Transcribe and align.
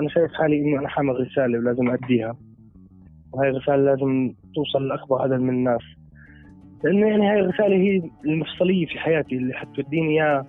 أنا 0.00 0.08
شايف 0.08 0.32
حالي 0.32 0.60
إني 0.60 0.78
أنا 0.78 0.88
حامل 0.88 1.20
رسالة 1.20 1.58
ولازم 1.58 1.90
أديها. 1.90 2.36
وهي 3.32 3.48
الرسالة 3.48 3.76
لازم 3.76 4.34
توصل 4.54 4.88
لأكبر 4.88 5.22
عدد 5.22 5.40
من 5.40 5.50
الناس. 5.50 5.82
لأنه 6.84 7.06
يعني 7.06 7.30
هاي 7.30 7.40
الرسالة 7.40 7.76
هي 7.76 8.02
المفصلية 8.24 8.86
في 8.86 8.98
حياتي 8.98 9.34
اللي 9.34 9.54
حتوديني 9.54 10.16
يا 10.16 10.44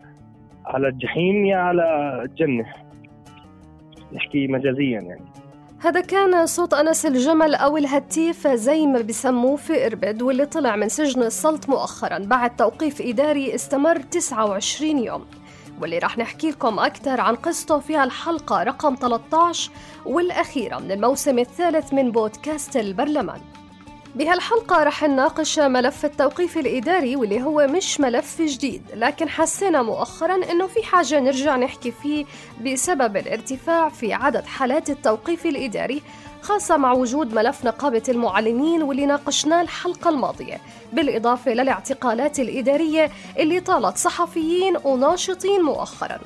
على 0.66 0.88
الجحيم 0.88 1.46
يا 1.46 1.58
على 1.58 1.84
الجنة. 2.26 2.66
نحكي 4.14 4.48
مجازيا 4.48 5.00
يعني. 5.02 5.26
هذا 5.82 6.02
كان 6.02 6.46
صوت 6.46 6.74
أنس 6.74 7.06
الجمل 7.06 7.56
أو 7.56 7.78
الهتيف 7.78 8.48
زي 8.48 8.88
ما 8.88 9.02
بسموه 9.02 9.56
في 9.56 9.86
إربد 9.86 10.22
واللي 10.22 10.46
طلع 10.46 10.76
من 10.76 10.90
سجن 10.90 11.22
السلط 11.22 11.70
مؤخرا. 11.70 12.20
بعد 12.20 12.56
توقيف 12.56 13.02
إداري 13.02 13.56
استمر 13.56 13.96
29 13.96 14.98
يوم. 14.98 15.26
واللي 15.82 15.98
راح 15.98 16.18
نحكي 16.18 16.50
لكم 16.50 16.80
أكثر 16.80 17.22
عن 17.22 17.36
قصته 17.36 17.80
في 17.80 18.04
الحلقة 18.04 18.64
رقم 18.64 18.96
13 18.96 19.72
والأخيرة 20.06 20.80
من 20.80 20.92
الموسم 20.92 21.40
الثالث 21.40 21.94
من 21.94 22.12
بودكاست 22.12 22.78
البرلمان. 22.78 23.42
بهالحلقة 24.16 24.84
رح 24.84 25.04
نناقش 25.04 25.60
ملف 25.60 26.06
التوقيف 26.06 26.58
الإداري 26.58 27.16
واللي 27.16 27.42
هو 27.42 27.68
مش 27.68 28.00
ملف 28.00 28.42
جديد 28.42 28.82
لكن 28.94 29.30
حسينا 29.30 29.82
مؤخرا 29.82 30.36
أنه 30.52 30.68
في 30.68 30.84
حاجة 30.84 31.20
نرجع 31.20 31.56
نحكي 31.56 31.92
فيه 31.92 32.26
بسبب 32.66 33.18
الارتفاع 33.18 33.90
في 33.90 34.14
عدد 34.14 34.46
حالات 34.46 34.90
التوقيف 34.90 35.46
الإداري 35.46 36.02
خاصة 36.42 36.78
مع 36.78 36.92
وجود 36.94 37.34
ملف 37.34 37.66
نقابة 37.66 38.04
المعلمين 38.10 38.84
واللي 38.84 39.06
ناقشناه 39.06 39.62
الحلقة 39.62 40.10
الماضية 40.10 40.62
بالإضافة 40.94 41.52
للاعتقالات 41.54 42.40
الإدارية 42.40 43.12
اللي 43.40 43.60
طالت 43.60 43.98
صحفيين 43.98 44.78
وناشطين 44.84 45.62
مؤخراً. 45.62 46.20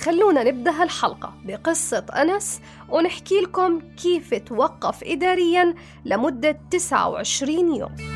خلونا 0.00 0.44
نبدأ 0.44 0.70
هالحلقة 0.82 1.32
بقصة 1.44 2.04
أنس 2.12 2.60
ونحكي 2.88 3.40
لكم 3.40 3.80
كيف 4.02 4.34
توقف 4.34 5.04
إداريا 5.04 5.74
لمدة 6.04 6.58
29 6.70 7.74
يوم. 7.76 8.15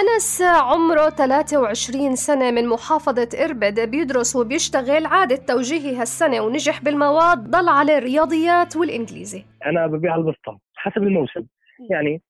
أنس 0.00 0.42
عمره 0.42 1.10
23 1.10 2.16
سنة 2.16 2.50
من 2.50 2.68
محافظة 2.68 3.28
إربد 3.44 3.90
بيدرس 3.90 4.36
وبيشتغل 4.36 5.06
عادة 5.06 5.36
توجيهي 5.36 5.96
هالسنة 5.96 6.40
ونجح 6.40 6.82
بالمواد 6.82 7.38
ضل 7.38 7.68
على 7.68 7.98
الرياضيات 7.98 8.76
والإنجليزي. 8.76 9.44
أنا 9.66 9.86
ببيع 9.86 10.16
البسطة 10.16 10.58
حسب 10.76 11.02
الموسم. 11.02 11.46
يعني 11.90 12.22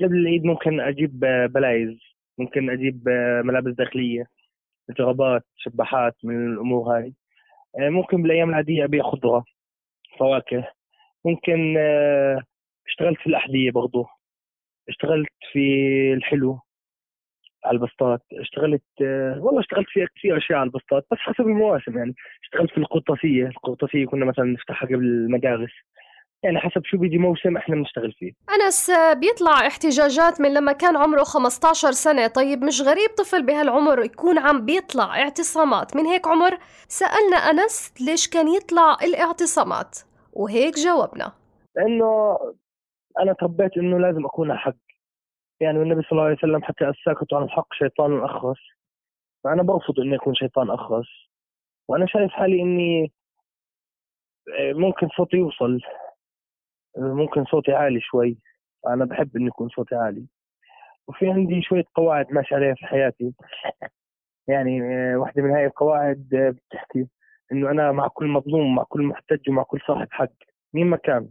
قبل 0.00 0.16
العيد 0.16 0.44
ممكن 0.44 0.80
أجيب 0.80 1.20
بلايز 1.54 1.98
ممكن 2.38 2.70
أجيب 2.70 3.08
ملابس 3.44 3.72
داخلية 3.74 4.26
جرابات 4.98 5.44
شباحات 5.56 6.16
من 6.24 6.52
الأمور 6.52 6.96
هاي. 6.96 7.14
ممكن 7.78 8.22
بالأيام 8.22 8.48
العادية 8.48 8.84
أبيع 8.84 9.02
خضرة 9.02 9.44
فواكه. 10.18 10.72
ممكن 11.24 11.76
اشتغلت 12.86 13.18
في 13.18 13.26
الأحذية 13.26 13.70
برضو. 13.70 14.06
اشتغلت 14.88 15.28
في 15.52 15.60
الحلو. 16.16 16.60
على 17.64 17.76
البسطات. 17.76 18.20
اشتغلت 18.32 18.82
والله 19.38 19.60
اشتغلت 19.60 19.86
في 19.88 20.06
كثير 20.16 20.36
أشياء 20.36 20.58
على 20.58 20.66
البسطات 20.66 21.06
بس 21.12 21.18
حسب 21.18 21.40
المواسم 21.40 21.98
يعني. 21.98 22.14
اشتغلت 22.42 22.70
في 22.70 22.78
القرطاسيه 22.78 23.46
القرطاسيه 23.46 24.06
كنا 24.06 24.24
مثلا 24.24 24.44
نفتحها 24.44 24.86
قبل 24.86 25.04
المدارس. 25.04 25.70
يعني 26.44 26.58
حسب 26.58 26.84
شو 26.84 26.98
بيجي 26.98 27.18
موسم 27.18 27.56
إحنا 27.56 27.74
بنشتغل 27.74 28.12
فيه. 28.12 28.32
أنس 28.54 28.90
بيطلع 29.16 29.66
احتجاجات 29.66 30.40
من 30.40 30.54
لما 30.54 30.72
كان 30.72 30.96
عمره 30.96 31.22
15 31.22 31.90
سنة. 31.90 32.26
طيب 32.26 32.64
مش 32.64 32.80
غريب 32.80 33.10
طفل 33.18 33.46
بهالعمر 33.46 34.04
يكون 34.04 34.38
عم 34.38 34.64
بيطلع 34.64 35.22
اعتصامات؟ 35.22 35.96
من 35.96 36.06
هيك 36.06 36.26
عمر؟ 36.28 36.58
سألنا 36.88 37.36
أنس 37.36 37.94
ليش 38.00 38.28
كان 38.28 38.48
يطلع 38.48 38.96
الاعتصامات 39.02 39.98
وهيك 40.32 40.74
جاوبنا. 40.74 41.32
لأنه 41.76 42.38
أنا 43.20 43.32
تربيت 43.32 43.76
إنه 43.76 43.98
لازم 43.98 44.24
أكون 44.24 44.50
على 44.50 44.60
حق. 44.60 44.74
يعني 45.62 45.82
النبي 45.82 46.02
صلى 46.02 46.12
الله 46.12 46.24
عليه 46.24 46.36
وسلم 46.36 46.62
حتى 46.62 46.88
الساكت 46.88 47.34
عن 47.34 47.42
الحق 47.42 47.72
شيطان 47.72 48.24
أخرس. 48.24 48.58
فأنا 49.44 49.62
برفض 49.62 50.00
إني 50.00 50.16
أكون 50.16 50.34
شيطان 50.34 50.70
أخرس. 50.70 51.08
وأنا 51.88 52.06
شايف 52.06 52.32
حالي 52.32 52.62
إني 52.62 53.12
ممكن 54.58 55.08
صوتي 55.16 55.36
يوصل. 55.36 55.80
ممكن 56.96 57.44
صوتي 57.44 57.72
عالي 57.72 58.00
شوي. 58.00 58.38
أنا 58.86 59.04
بحب 59.04 59.36
إني 59.36 59.46
يكون 59.46 59.68
صوتي 59.68 59.94
عالي. 59.94 60.26
وفي 61.08 61.30
عندي 61.30 61.62
شوية 61.62 61.84
قواعد 61.94 62.32
ماشي 62.32 62.54
عليها 62.54 62.74
في 62.74 62.86
حياتي. 62.86 63.34
يعني 64.48 64.80
واحدة 65.16 65.42
من 65.42 65.50
هاي 65.50 65.66
القواعد 65.66 66.28
بتحكي 66.30 67.06
إنه 67.52 67.70
أنا 67.70 67.92
مع 67.92 68.08
كل 68.08 68.26
مظلوم 68.26 68.74
مع 68.74 68.82
كل 68.82 69.02
محتج 69.02 69.48
ومع 69.48 69.62
كل 69.62 69.80
صاحب 69.86 70.08
حق. 70.10 70.32
مين 70.74 70.86
ما 70.86 70.96
كان. 70.96 71.28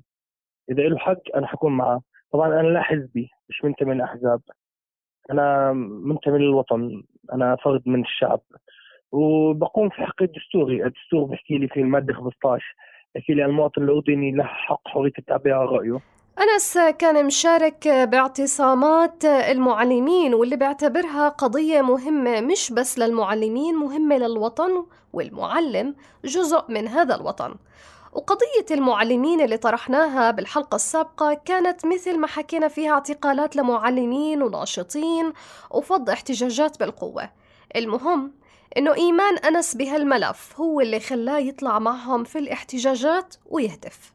إذا 0.72 0.84
له 0.84 0.98
حق 0.98 1.22
أنا 1.36 1.48
حكون 1.48 1.78
معه 1.78 2.02
طبعا 2.32 2.48
أنا 2.48 2.68
لا 2.68 2.82
حزبي. 2.82 3.30
مش 3.52 3.64
منتمي 3.64 3.96
لأحزاب 3.96 4.42
أنا 5.32 5.74
منتمي 5.74 6.40
للوطن 6.40 7.04
أنا 7.34 7.58
فرد 7.64 7.82
من 7.86 8.02
الشعب. 8.02 8.42
وبقوم 9.12 9.90
في 9.90 9.96
حقي 9.96 10.26
الدستوري 10.26 10.86
الدستور 10.86 11.24
بيحكي 11.24 11.58
لي 11.58 11.68
في 11.68 11.80
المادة 11.80 12.14
15 12.14 12.76
بحكي 13.16 13.34
لي 13.34 13.46
المواطن 13.46 13.84
الأردني 13.84 14.32
له 14.32 14.44
حق 14.44 14.88
حرية 14.88 15.12
التعبير 15.20 15.54
عن 15.54 15.68
رأيه. 15.68 16.00
أنس 16.40 16.78
كان 17.00 17.26
مشارك 17.26 17.88
باعتصامات 17.88 19.26
المعلمين 19.26 20.34
واللي 20.34 20.56
بيعتبرها 20.56 21.30
قضية 21.30 21.82
مهمة 21.82 22.42
مش 22.42 22.74
بس 22.74 23.00
للمعلمين 23.00 23.76
مهمة 23.76 24.18
للوطن 24.18 24.86
والمعلم 25.14 25.96
جزء 26.26 26.72
من 26.72 26.88
هذا 26.88 27.16
الوطن. 27.16 27.56
وقضية 28.14 28.76
المعلمين 28.78 29.42
اللي 29.42 29.58
طرحناها 29.58 30.32
بالحلقة 30.32 30.76
السابقة 30.76 31.42
كانت 31.46 31.86
مثل 31.86 32.20
ما 32.20 32.28
حكينا 32.28 32.68
فيها 32.68 32.92
اعتقالات 32.92 33.56
لمعلمين 33.56 34.44
وناشطين 34.44 35.34
وفض 35.72 36.10
احتجاجات 36.10 36.80
بالقوة. 36.80 37.30
المهم 37.76 38.32
إنه 38.78 38.94
إيمان 38.94 39.38
أنس 39.38 39.78
بهالملف 39.78 40.60
هو 40.60 40.82
اللي 40.82 41.00
خلاه 41.00 41.40
يطلع 41.40 41.80
معهم 41.80 42.24
في 42.24 42.40
الاحتجاجات 42.40 43.36
ويهتف 43.46 44.14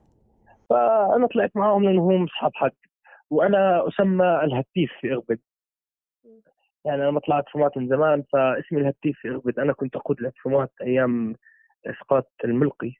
فأنا 0.70 1.26
طلعت 1.34 1.50
معهم 1.54 1.84
لأنهم 1.84 2.24
أصحاب 2.24 2.50
حق 2.54 2.72
وأنا 3.30 3.88
أسمى 3.88 4.40
الهتيف 4.44 4.90
في 5.00 5.12
إربد 5.12 5.38
يعني 6.84 7.02
أنا 7.02 7.10
ما 7.10 7.20
طلعت 7.20 7.44
فمات 7.54 7.78
من 7.78 7.88
زمان 7.88 8.24
فاسمي 8.32 8.80
الهتيف 8.80 9.16
في 9.22 9.28
إربد 9.28 9.58
أنا 9.58 9.72
كنت 9.72 9.96
أقود 9.96 10.18
الاعتصامات 10.20 10.72
أيام 10.82 11.34
إسقاط 11.86 12.32
الملقي. 12.44 12.92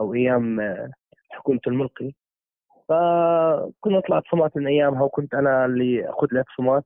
أو 0.00 0.14
أيام 0.14 0.60
حكومة 1.30 1.60
الملقي. 1.66 2.12
فكنا 2.88 4.00
طلعت 4.08 4.22
فمات 4.30 4.56
من 4.56 4.66
أيامها 4.66 5.02
وكنت 5.02 5.34
أنا 5.34 5.64
اللي 5.64 6.10
أخذ 6.10 6.28
الاعتصامات 6.32 6.84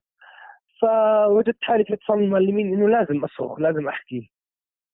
فوجدت 0.80 1.56
حالي 1.62 1.84
في 1.84 1.94
اتصال 1.94 2.18
المعلمين 2.18 2.74
إنه 2.74 2.88
لازم 2.88 3.24
أصرخ 3.24 3.60
لازم 3.60 3.88
أحكي 3.88 4.30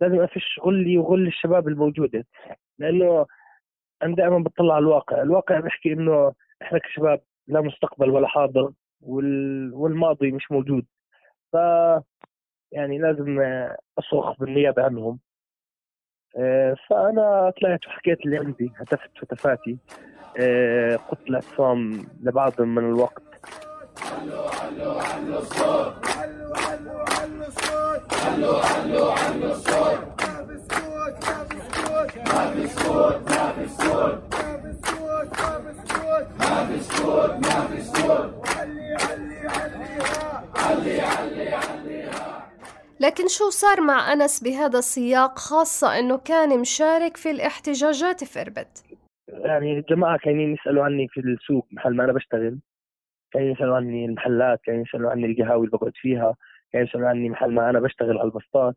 لازم 0.00 0.20
أفش 0.20 0.61
غلي 0.65 0.99
وغل 0.99 1.26
الشباب 1.26 1.69
الموجودة. 1.69 2.26
لأنه 2.79 3.26
أنا 4.03 4.17
دائما 4.17 4.38
بطلع 4.38 4.75
على 4.75 4.82
الواقع، 4.82 5.23
الواقع 5.23 5.61
بيحكي 5.61 5.93
إنه 5.93 6.32
إحنا 6.62 6.79
كشباب 6.79 7.20
لا 7.47 7.61
مستقبل 7.61 8.11
ولا 8.11 8.29
حاضر 8.29 8.73
وال... 9.00 9.75
والماضي 9.75 10.32
مش 10.32 10.50
موجود. 10.53 10.87
ف 11.53 11.56
يعني 12.73 12.99
لازم 12.99 13.41
أصرخ 13.99 14.41
بالنيابة 14.41 14.82
عنهم. 14.85 15.19
آه، 16.37 16.75
فأنا 16.91 17.53
طلعت 17.61 17.87
وحكيت 17.87 18.19
اللي 18.27 18.39
عندي 18.39 18.73
هتفت 18.77 19.11
هتفاتي. 19.23 19.79
آه، 20.41 20.97
قلت 20.97 21.31
لعصام 21.31 22.07
لبعض 22.23 22.61
من 22.61 22.85
الوقت. 22.85 23.23
علو 24.23 24.43
علو 24.43 24.91
علو 24.99 25.39
الصوت 25.39 25.95
علو 26.19 26.55
علو 26.55 26.99
علو 26.99 27.45
الصوت 27.47 28.15
علو 28.27 28.57
علو 28.57 29.11
علو 29.11 29.53
الصوت 29.53 29.99
ما 30.23 30.43
بسكوت 30.43 31.27
ما 31.27 31.45
بسكوت 31.45 32.13
ما 33.31 33.43
بسكوت 33.57 34.11
ما 34.21 34.23
بسكوت 34.65 37.47
ما 37.47 37.59
علي 38.59 38.95
علي 38.95 39.49
علي 39.49 40.03
علي 40.57 41.01
علي 41.01 41.55
علي 41.55 41.78
لكن 43.00 43.29
شو 43.29 43.50
صار 43.50 43.81
مع 43.81 44.12
أنس 44.12 44.43
بهذا 44.45 44.79
السياق 44.79 45.39
خاصة 45.39 45.99
أنه 45.99 46.19
كان 46.19 46.61
مشارك 46.61 47.17
في 47.17 47.31
الاحتجاجات 47.31 48.25
في 48.25 48.41
إربد؟ 48.41 48.69
يعني 49.29 49.79
الجماعة 49.79 50.19
كانوا 50.19 50.43
يسألوا 50.43 50.85
عني 50.85 51.09
في 51.09 51.21
السوق 51.21 51.67
محل 51.71 51.97
ما 51.97 52.05
أنا 52.05 52.12
بشتغل. 52.12 52.59
كانوا 53.33 53.53
يسألوا 53.53 53.77
عني 53.77 54.05
المحلات 54.05 54.61
كانوا 54.65 54.83
يسألوا 54.83 55.11
عني 55.11 55.27
القهاوي 55.27 55.67
اللي 55.67 55.79
بقعد 55.79 55.93
فيها 55.95 56.35
كانوا 56.73 56.87
يسألوا 56.87 57.09
عني 57.09 57.29
محل 57.29 57.50
ما 57.50 57.71
أنا 57.71 57.81
بشتغل 57.81 58.19
على 58.19 58.29
البسطات. 58.29 58.77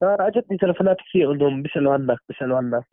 فأجتني 0.00 0.58
تلفونات 0.58 0.96
كثير 1.08 1.32
إنهم 1.32 1.62
بيسألوا 1.62 1.92
عنك 1.92 2.18
بيسألوا 2.28 2.56
عنك. 2.56 2.84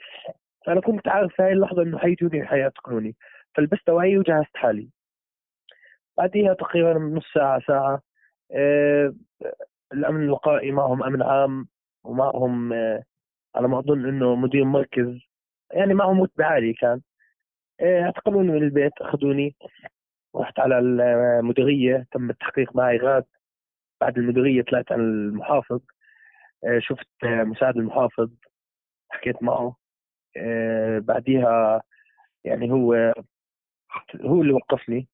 فأنا 0.65 0.81
كنت 0.81 1.07
عارف 1.07 1.33
في 1.35 1.43
هاي 1.43 1.51
اللحظة 1.51 1.81
إنه 1.81 1.97
حيجوني 1.97 2.45
حيعتقلوني 2.47 3.15
فلبست 3.55 3.89
وعي 3.89 4.17
وجهزت 4.17 4.55
حالي. 4.57 4.89
بعديها 6.17 6.53
تقريبا 6.53 6.93
نص 6.93 7.25
ساعة 7.33 7.61
ساعة 7.67 8.01
الأمن 9.93 10.23
الوقائي 10.23 10.71
معهم 10.71 11.03
أمن 11.03 11.21
عام 11.21 11.67
ومعهم 12.03 12.73
آه 12.73 13.03
على 13.55 13.67
ما 13.67 13.79
أظن 13.79 14.05
إنه 14.09 14.35
مدير 14.35 14.63
مركز. 14.65 15.19
يعني 15.73 15.93
معهم 15.93 16.23
رتبة 16.23 16.45
عالية 16.45 16.73
كان. 16.81 17.01
آه 17.81 18.01
اعتقلوني 18.03 18.51
من 18.51 18.63
البيت 18.63 18.93
أخذوني. 19.01 19.55
رحت 20.35 20.59
على 20.59 20.79
المديرية 20.79 22.07
تم 22.11 22.29
التحقيق 22.29 22.75
معي 22.75 22.97
غاد. 22.97 23.25
بعد 24.01 24.17
المديرية 24.17 24.61
طلعت 24.63 24.91
على 24.91 25.01
المحافظ. 25.01 25.81
آه 26.63 26.79
شفت 26.79 27.07
مساعد 27.23 27.77
المحافظ. 27.77 28.29
حكيت 29.09 29.43
معه. 29.43 29.75
بعديها 30.99 31.81
يعني 32.43 32.71
هو 32.71 33.13
هو 34.21 34.41
اللي 34.41 34.53
وقفني. 34.53 35.07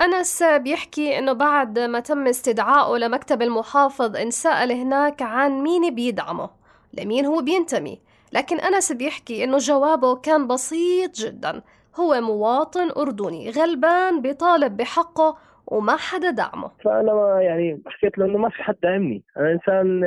أنس 0.00 0.42
بيحكي 0.42 1.18
إنه 1.18 1.32
بعد 1.32 1.78
ما 1.78 2.00
تم 2.00 2.26
استدعائه 2.26 2.98
لمكتب 2.98 3.42
المحافظ 3.42 4.16
انسأل 4.16 4.72
هناك 4.72 5.22
عن 5.22 5.50
مين 5.50 5.94
بيدعمه 5.94 6.50
لمين 6.98 7.26
هو 7.26 7.42
بينتمي. 7.42 8.00
لكن 8.32 8.60
أنس 8.60 8.92
بيحكي 8.92 9.44
إنه 9.44 9.58
جوابه 9.58 10.16
كان 10.16 10.46
بسيط 10.46 11.10
جدا. 11.14 11.62
هو 12.00 12.20
مواطن 12.20 12.90
أردني 12.96 13.50
غلبان 13.50 14.22
بيطالب 14.22 14.76
بحقه 14.76 15.36
وما 15.66 15.96
حدا 15.96 16.30
دعمه. 16.30 16.70
فأنا 16.84 17.12
ما 17.12 17.42
يعني 17.42 17.82
حكيت 17.86 18.18
له 18.18 18.24
إنه 18.24 18.38
ما 18.38 18.48
في 18.48 18.62
حد 18.62 18.76
دعمني 18.82 19.22
أنا 19.36 19.52
إنسان 19.52 20.00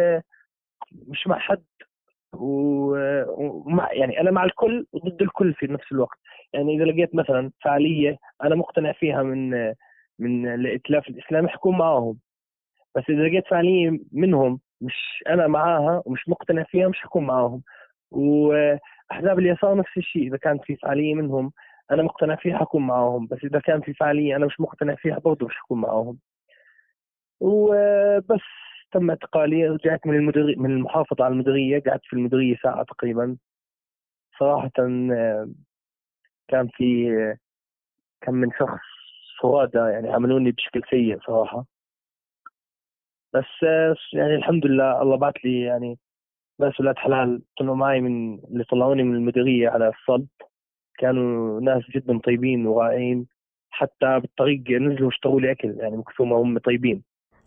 مش 1.08 1.28
مع 1.28 1.40
حد 1.40 1.64
ومع 2.34 3.94
يعني 3.94 4.22
أنا 4.22 4.32
مع 4.32 4.44
الكل 4.44 4.86
وضد 4.94 5.22
الكل 5.22 5.54
في 5.54 5.68
نفس 5.68 5.92
الوقت. 5.92 6.20
يعني 6.56 6.76
إذا 6.76 6.84
لقيت 6.86 7.16
مثلا 7.16 7.52
فعالية 7.64 8.18
أنا 8.44 8.56
مقتنع 8.56 8.92
فيها 8.92 9.24
من 9.24 9.50
من 10.20 10.54
الائتلاف 10.54 11.08
الإسلامي 11.10 11.48
حكون 11.50 11.78
معاهم. 11.78 12.18
بس 12.96 13.04
إذا 13.10 13.24
لقيت 13.28 13.48
فعالية 13.48 14.00
منهم 14.12 14.60
مش 14.82 15.24
أنا 15.30 15.48
معاها 15.48 16.02
ومش 16.06 16.30
مقتنع 16.30 16.64
فيها 16.64 16.88
مش 16.88 17.00
حكون 17.00 17.26
معاهم. 17.26 17.62
وأحزاب 18.12 19.40
اليسار 19.40 19.78
نفس 19.78 19.98
الشيء 19.98 20.28
إذا 20.28 20.38
كانت 20.38 20.64
في 20.64 20.76
فعالية 20.76 21.16
منهم 21.16 21.52
أنا 21.92 22.04
مقتنع 22.04 22.36
فيها 22.36 22.58
حكون 22.58 22.88
معاهم. 22.88 23.28
بس 23.28 23.40
إذا 23.44 23.60
كان 23.60 23.82
في 23.82 23.94
فعالية 23.94 24.36
أنا 24.36 24.46
مش 24.46 24.60
مقتنع 24.60 24.96
فيها 24.96 25.20
برضه 25.20 25.46
مش 25.46 25.56
حكون 25.56 25.82
معاهم. 25.82 26.18
وبس 27.40 28.42
تم 28.92 29.10
اعتقالي 29.10 29.68
رجعت 29.68 30.08
من 30.08 30.16
المدير 30.16 30.60
من 30.60 30.72
المحافظة 30.72 31.26
على 31.26 31.32
المديرية 31.34 31.80
قعدت 31.80 32.06
في 32.06 32.14
المديرية 32.14 32.56
ساعة 32.64 32.84
تقريبا. 32.84 33.38
صراحة 34.40 34.72
كان 36.48 36.68
في 36.68 37.10
كم 38.22 38.34
من 38.34 38.52
شخص 38.52 38.80
فرادى 39.42 39.78
يعني 39.78 40.10
عملوني 40.14 40.52
بشكل 40.52 40.82
سيء 40.90 41.20
صراحة. 41.28 41.66
بس 43.34 43.64
يعني 44.14 44.36
الحمد 44.36 44.66
لله 44.66 45.02
الله 45.02 45.18
بعث 45.18 45.34
لي 45.46 45.62
يعني 45.62 46.00
ناس 46.60 46.80
ولاد 46.80 46.98
حلال. 46.98 47.42
كانوا 47.58 47.76
معي 47.76 48.02
من 48.02 48.40
اللي 48.40 48.64
طلعوني 48.64 49.04
من 49.04 49.16
المديرية 49.16 49.70
على 49.70 49.90
الصلب. 49.90 50.28
كانوا 50.98 51.62
ناس 51.62 51.84
جدا 51.96 52.20
طيبين 52.20 52.68
ورائعين 52.68 53.28
حتى 53.70 54.20
بالطريق 54.20 54.62
نزلوا 54.70 55.10
اشتروا 55.10 55.42
لي 55.42 55.52
أكل. 55.52 55.76
يعني 55.80 55.98
من 55.98 56.04
هم 56.38 56.58
طيبين. 56.60 57.04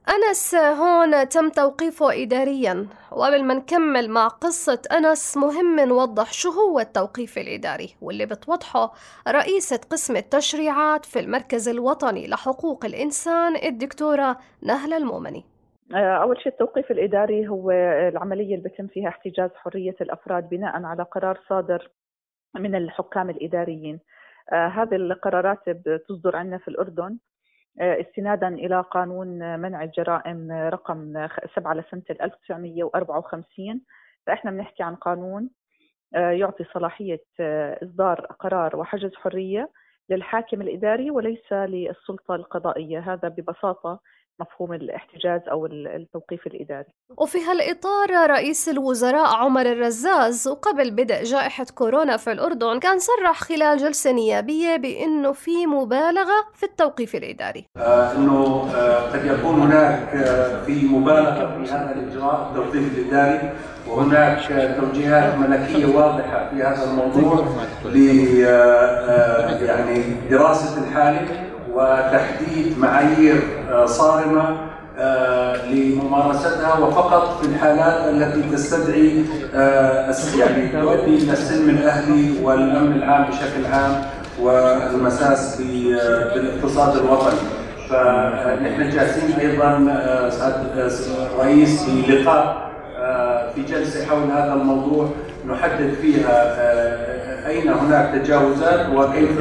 أنس 0.09 0.55
هون 0.55 1.29
تم 1.29 1.49
توقيفه 1.49 2.23
إداريا. 2.23 2.87
وقبل 3.13 3.45
ما 3.45 3.55
نكمل 3.55 4.11
مع 4.11 4.29
قصة 4.29 4.83
أنس 4.93 5.37
مهم 5.37 5.81
نوضح 5.81 6.33
شو 6.33 6.51
هو 6.51 6.81
التوقيف 6.81 7.39
الإداري 7.39 7.95
واللي 8.03 8.27
بتوضحه 8.27 8.93
رئيسة 9.29 9.81
قسم 9.91 10.17
التشريعات 10.17 11.05
في 11.05 11.21
المركز 11.21 11.69
الوطني 11.69 12.29
لحقوق 12.29 12.85
الإنسان 12.85 13.57
الدكتورة 13.57 14.39
نهلة 14.63 14.97
المؤمني. 14.97 15.45
أول 15.95 16.43
شيء 16.43 16.53
التوقيف 16.53 16.91
الإداري 16.91 17.49
هو 17.49 17.71
العملية 18.09 18.55
اللي 18.55 18.69
بتم 18.69 18.87
فيها 18.87 19.09
احتجاز 19.09 19.51
حرية 19.55 19.97
الأفراد 20.01 20.49
بناء 20.49 20.83
على 20.85 21.03
قرار 21.03 21.41
صادر 21.49 21.91
من 22.57 22.75
الحكام 22.75 23.31
الإداريين. 23.31 24.01
هذه 24.53 24.95
القرارات 24.97 25.59
بتصدر 25.69 26.37
عندنا 26.37 26.59
في 26.59 26.69
الأردن. 26.69 27.05
آه، 27.05 27.28
استنادا 27.81 28.49
إلى 28.49 28.81
قانون 28.81 29.59
منع 29.61 29.83
الجرائم 29.83 30.53
رقم 30.53 31.29
7 31.55 31.75
لسنة 31.75 32.03
1954 32.11 33.81
فإحنا 34.27 34.51
بنحكي 34.51 34.83
عن 34.83 34.95
قانون 34.95 35.51
آه، 36.15 36.31
يعطي 36.31 36.65
صلاحية 36.75 37.25
آه، 37.41 37.79
إصدار 37.85 38.21
قرار 38.21 38.77
وحجز 38.77 39.15
حرية 39.15 39.71
للحاكم 40.11 40.63
الإداري 40.63 41.11
وليس 41.11 41.53
للسلطة 41.53 42.35
القضائية. 42.35 42.99
هذا 42.99 43.29
ببساطة 43.29 44.01
مفهوم 44.41 44.73
الاحتجاز 44.73 45.41
أو 45.51 45.67
التوقيف 45.67 46.47
الإداري. 46.47 46.93
وفي 47.17 47.39
هالإطار 47.39 48.31
رئيس 48.31 48.69
الوزراء 48.69 49.37
عمر 49.37 49.67
الرزاز 49.67 50.49
وقبل 50.49 50.91
بدء 50.91 51.23
جائحة 51.23 51.67
كورونا 51.75 52.17
في 52.17 52.33
الأردن 52.33 52.79
كان 52.79 52.99
صرح 52.99 53.41
خلال 53.41 53.79
جلسة 53.79 54.13
نيابية 54.13 54.77
بأنه 54.77 55.33
في 55.33 55.67
مبالغة 55.67 56.45
في 56.55 56.63
التوقيف 56.63 57.15
الإداري. 57.15 57.65
آه 57.77 58.13
أنه 58.17 58.69
آه 58.75 59.13
قد 59.13 59.25
يكون 59.25 59.61
هناك 59.61 60.15
آه 60.15 60.63
في 60.65 60.87
مبالغة 60.87 61.65
في 61.65 61.71
هذا 61.73 61.95
الإجراء 61.95 62.49
التوقيف 62.51 62.99
الإداري 62.99 63.53
وهناك 63.89 64.39
توجيهات 64.81 65.35
ملكية 65.39 65.87
واضحة 65.97 66.51
في 66.51 66.63
هذا 66.63 66.85
الموضوع 66.91 67.45
ل 67.85 67.97
آه، 68.47 68.51
آه، 68.51 69.65
يعني 69.65 70.03
دراسة 70.31 70.85
الحالة. 70.85 71.48
وتحديد 71.79 72.79
معايير 72.79 73.43
آه، 73.71 73.87
صارمة 73.87 74.57
آه، 74.99 75.67
لممارستها 75.67 76.79
وفقط 76.79 77.41
في 77.41 77.47
الحالات 77.47 78.09
التي 78.09 78.43
تستدعي 78.53 79.25
آه، 79.55 80.15
يعني 80.39 80.69
تؤدي 80.69 81.17
إلى 81.19 81.33
السلم 81.33 81.71
الاهلي 81.71 82.35
والأمن 82.43 82.93
العام 82.93 83.25
بشكل 83.31 83.67
عام 83.73 84.03
والمساس 84.41 85.63
بالاقتصاد 86.35 86.97
الوطني. 86.97 87.39
فنحن 87.91 88.91
جاهزين 88.91 89.39
أيضا 89.41 89.71
سعاده 90.31 90.89
الرئيس 91.35 91.89
للقاء 91.89 92.71
في 93.55 93.63
جلسة 93.63 94.07
حول 94.07 94.31
هذا 94.31 94.53
الموضوع 94.55 95.09
نحدد 95.49 95.95
فيها 95.95 97.49
أين 97.49 97.69
هناك 97.69 98.15
تجاوزات 98.15 98.89
وكيف 98.89 99.39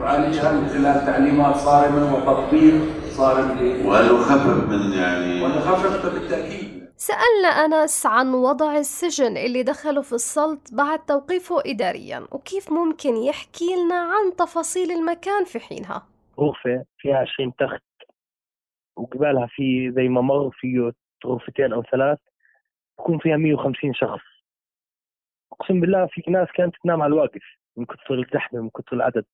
نعالجها 0.00 0.52
من 0.52 0.68
خلال 0.68 1.06
تعليمات 1.06 1.56
صارمة 1.56 2.14
وتطبيق 2.14 2.74
صارم 3.08 3.48
وهل 3.86 4.14
نخفف 4.14 4.68
من 4.68 4.92
يعني 4.92 5.42
ونخفف 5.42 6.14
بالتأكيد. 6.14 6.88
سألنا 6.96 7.48
أنس 7.48 8.06
عن 8.06 8.34
وضع 8.34 8.76
السجن 8.76 9.36
اللي 9.36 9.62
دخلوا 9.62 10.02
في 10.02 10.12
السلط 10.12 10.60
بعد 10.72 10.98
توقيفه 10.98 11.62
إداريا 11.66 12.26
وكيف 12.32 12.72
ممكن 12.72 13.16
يحكي 13.16 13.76
لنا 13.84 13.94
عن 13.94 14.36
تفاصيل 14.36 14.90
المكان 14.90 15.44
في 15.44 15.60
حينها؟ 15.60 16.06
غرفة 16.40 16.84
فيها 16.98 17.16
20 17.16 17.52
تخت 17.56 17.82
وقبالها 18.96 19.46
في 19.50 19.92
زي 19.96 20.08
ممر 20.08 20.50
فيه 20.52 20.92
غرفتين 21.26 21.72
أو 21.72 21.82
ثلاث 21.92 22.18
بكون 22.98 23.18
فيها 23.18 23.36
150 23.36 23.94
شخص. 23.94 24.37
أقسم 25.52 25.80
بالله 25.80 26.06
في 26.06 26.30
ناس 26.30 26.48
كانت 26.54 26.74
تنام 26.82 27.02
على 27.02 27.12
الواقف 27.12 27.42
من 27.76 27.84
كثر 27.84 28.14
الزحمة 28.14 28.60
من 28.60 28.70
كثر 28.70 28.96
العدد. 28.96 29.24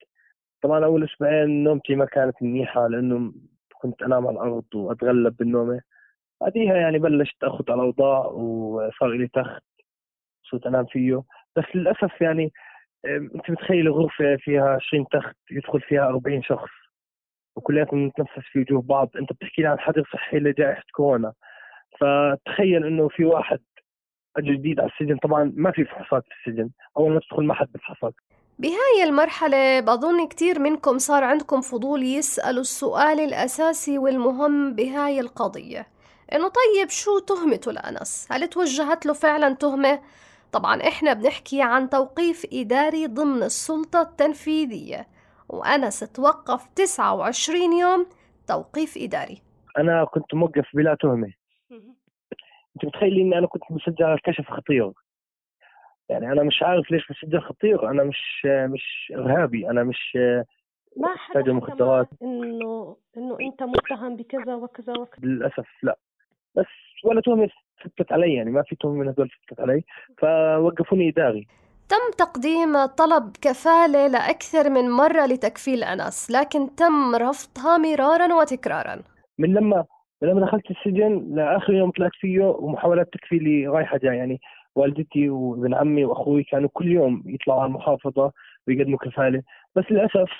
طبعا 0.62 0.84
أول 0.84 1.04
أسبوعين 1.04 1.64
نومتي 1.64 1.94
ما 1.94 2.04
كانت 2.04 2.42
منيحة 2.42 2.88
لأنه 2.88 3.32
كنت 3.74 4.02
أنام 4.02 4.26
على 4.26 4.36
الأرض 4.36 4.74
وأتغلب 4.74 5.36
بالنومة. 5.36 5.80
بعديها 6.40 6.76
يعني 6.76 6.98
بلشت 6.98 7.44
أخذ 7.44 7.64
على 7.70 7.80
الأوضاع 7.80 8.26
وصار 8.26 9.08
لي 9.08 9.28
تخت 9.28 9.62
صرت 10.50 10.66
أنام 10.66 10.84
فيه. 10.84 11.22
بس 11.56 11.64
للأسف 11.74 12.20
يعني 12.20 12.52
أنت 13.06 13.50
متخيل 13.50 13.88
غرفه 13.88 14.36
فيها 14.36 14.68
20 14.68 15.06
تخت 15.08 15.36
يدخل 15.50 15.80
فيها 15.80 16.06
40 16.06 16.42
شخص 16.42 16.70
وكلياتهم 17.56 18.06
نتنفس 18.06 18.38
في 18.52 18.60
وجوه 18.60 18.82
بعض. 18.82 19.10
أنت 19.16 19.32
بتحكي 19.32 19.62
لي 19.62 19.68
عن 19.68 19.78
حظر 19.78 20.04
صحي 20.12 20.38
لجائحة 20.38 20.82
كورونا. 20.92 21.32
فتخيل 22.00 22.86
إنه 22.86 23.08
في 23.08 23.24
واحد 23.24 23.60
اجى 24.36 24.56
جديد 24.56 24.80
على 24.80 24.90
السجن. 24.90 25.16
طبعا 25.16 25.52
ما 25.56 25.72
في 25.72 25.84
فحوصات 25.84 26.24
في 26.24 26.50
السجن. 26.50 26.70
أول 26.96 27.12
ما 27.12 27.20
تدخل 27.20 27.44
ما 27.44 27.54
حد 27.54 27.68
بفحصك 27.74 28.14
بهاي 28.58 29.04
المرحلة 29.04 29.80
بظن 29.80 30.28
كتير 30.28 30.58
منكم 30.58 30.98
صار 30.98 31.24
عندكم 31.24 31.60
فضول 31.60 32.02
يسألوا 32.02 32.60
السؤال 32.60 33.20
الأساسي 33.20 33.98
والمهم 33.98 34.74
بهاي 34.74 35.20
القضية. 35.20 35.86
إنه 36.32 36.48
طيب 36.48 36.88
شو 36.88 37.18
تهمته 37.18 37.72
لأنس؟ 37.72 38.28
هل 38.30 38.48
توجهت 38.48 39.06
له 39.06 39.12
فعلا 39.12 39.54
تهمة؟ 39.54 40.00
طبعا 40.52 40.82
إحنا 40.88 41.12
بنحكي 41.12 41.62
عن 41.62 41.90
توقيف 41.90 42.46
إداري 42.52 43.06
ضمن 43.06 43.42
السلطة 43.42 44.02
التنفيذية 44.02 45.06
وأنس 45.48 46.00
توقف 46.00 46.66
29 46.76 47.72
يوم 47.72 48.06
توقيف 48.48 48.98
إداري. 48.98 49.42
أنا 49.78 50.04
كنت 50.04 50.34
موقف 50.34 50.64
بلا 50.74 50.96
تهمة. 51.00 51.32
أنت 52.76 52.84
متخيلي 52.84 53.22
إني 53.22 53.38
أنا 53.38 53.46
كنت 53.46 53.62
مسجل 53.70 54.04
على 54.04 54.14
الكشف 54.14 54.50
خطير؟ 54.50 54.92
يعني 56.08 56.32
أنا 56.32 56.42
مش 56.42 56.62
عارف 56.62 56.90
ليش 56.90 57.10
مسجل 57.10 57.40
خطير 57.40 57.90
أنا 57.90 58.04
مش 58.04 58.46
مش 58.46 59.12
إرهابي 59.16 59.70
أنا 59.70 59.82
مش 59.82 60.18
ما 60.96 61.16
حدا 61.16 61.52
مخدرات 61.52 62.08
إنه 62.22 62.96
إنه 63.16 63.36
أنت 63.40 63.62
متهم 63.62 64.16
بكذا 64.16 64.54
وكذا 64.54 64.92
وكذا. 64.92 65.26
للأسف 65.26 65.66
لا. 65.82 65.98
بس 66.54 66.66
ولا 67.04 67.20
تهمة 67.20 67.48
ثبتت 67.84 68.12
علي 68.12 68.34
يعني 68.34 68.50
ما 68.50 68.62
في 68.62 68.76
تهمة 68.76 68.94
من 68.94 69.08
هذول 69.08 69.30
ثبتت 69.30 69.60
علي. 69.60 69.84
فوقفوني 70.18 71.08
اداري 71.08 71.46
تم 71.88 72.16
تقديم 72.18 72.86
طلب 72.86 73.36
كفالة 73.42 74.06
لأكثر 74.06 74.70
من 74.70 74.90
مرة 74.90 75.26
لتكفيل 75.26 75.84
أنس 75.84 76.30
لكن 76.30 76.74
تم 76.74 77.14
رفضها 77.14 77.78
مرارا 77.78 78.34
وتكرارا. 78.34 79.02
من 79.38 79.54
لما 79.54 79.84
من 80.24 80.30
لما 80.30 80.46
دخلت 80.46 80.70
السجن 80.70 81.34
لاخر 81.34 81.74
يوم 81.74 81.90
طلعت 81.90 82.12
فيه 82.20 82.44
ومحاولات 82.44 83.12
تكفيلي 83.12 83.66
رايحه 83.66 83.98
جاية 83.98 84.16
يعني 84.16 84.40
والدتي 84.74 85.28
وابن 85.28 85.74
عمي 85.74 86.04
وأخوي 86.04 86.42
كانوا 86.42 86.68
كل 86.72 86.92
يوم 86.92 87.22
يطلعوا 87.26 87.60
على 87.60 87.68
المحافظة 87.68 88.32
ويقدموا 88.68 88.98
كفالة. 88.98 89.42
بس 89.76 89.84
للأسف 89.90 90.30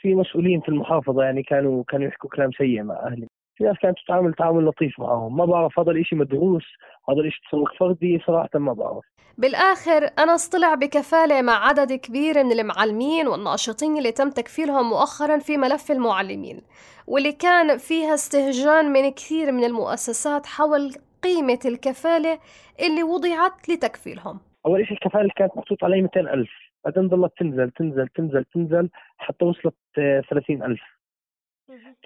في 0.00 0.14
مسؤولين 0.14 0.60
في 0.60 0.68
المحافظة 0.68 1.22
يعني 1.22 1.42
كانوا 1.42 1.84
كانوا 1.88 2.06
يحكوا 2.06 2.30
كلام 2.30 2.50
سيء 2.52 2.82
مع 2.82 2.94
أهلي. 2.94 3.28
في 3.56 3.64
ناس 3.64 3.76
كانت 3.82 3.98
تتعامل 4.04 4.34
تعامل 4.34 4.64
لطيف 4.64 5.00
معهم. 5.00 5.36
ما 5.36 5.44
بعرف 5.44 5.78
هذا 5.78 5.90
الإشي 5.90 6.16
مدروس 6.16 6.64
هذا 7.10 7.20
الإشي 7.20 7.40
تسوق 7.48 7.68
فردي 7.80 8.20
صراحة 8.26 8.48
ما 8.54 8.72
بعرف. 8.72 9.04
بالآخر 9.38 10.10
أنس 10.18 10.48
طلع 10.48 10.74
بكفالة 10.74 11.42
مع 11.42 11.68
عدد 11.68 11.92
كبير 11.92 12.44
من 12.44 12.52
المعلمين 12.52 13.28
والناشطين 13.28 13.96
اللي 13.96 14.12
تم 14.12 14.30
تكفيلهم 14.30 14.90
مؤخرا 14.90 15.38
في 15.38 15.56
ملف 15.56 15.90
المعلمين 15.90 16.60
واللي 17.06 17.32
كان 17.32 17.78
فيها 17.78 18.14
استهجان 18.14 18.92
من 18.92 19.10
كثير 19.10 19.52
من 19.52 19.64
المؤسسات 19.64 20.46
حول 20.46 20.92
قيمة 21.22 21.58
الكفالة 21.64 22.38
اللي 22.80 23.02
وضعت 23.02 23.68
لتكفيلهم. 23.68 24.40
أول 24.66 24.86
شيء 24.86 24.96
الكفالة 24.96 25.30
كانت 25.36 25.56
محطوط 25.56 25.84
علي 25.84 26.02
200000 26.02 26.48
بعدين 26.84 27.08
ضلت 27.08 27.32
تنزل 27.38 27.70
تنزل 27.70 28.08
تنزل 28.08 28.44
تنزل 28.44 28.88
حتى 29.18 29.44
وصلت 29.44 29.74
آه، 29.98 30.22
30000 30.30 30.78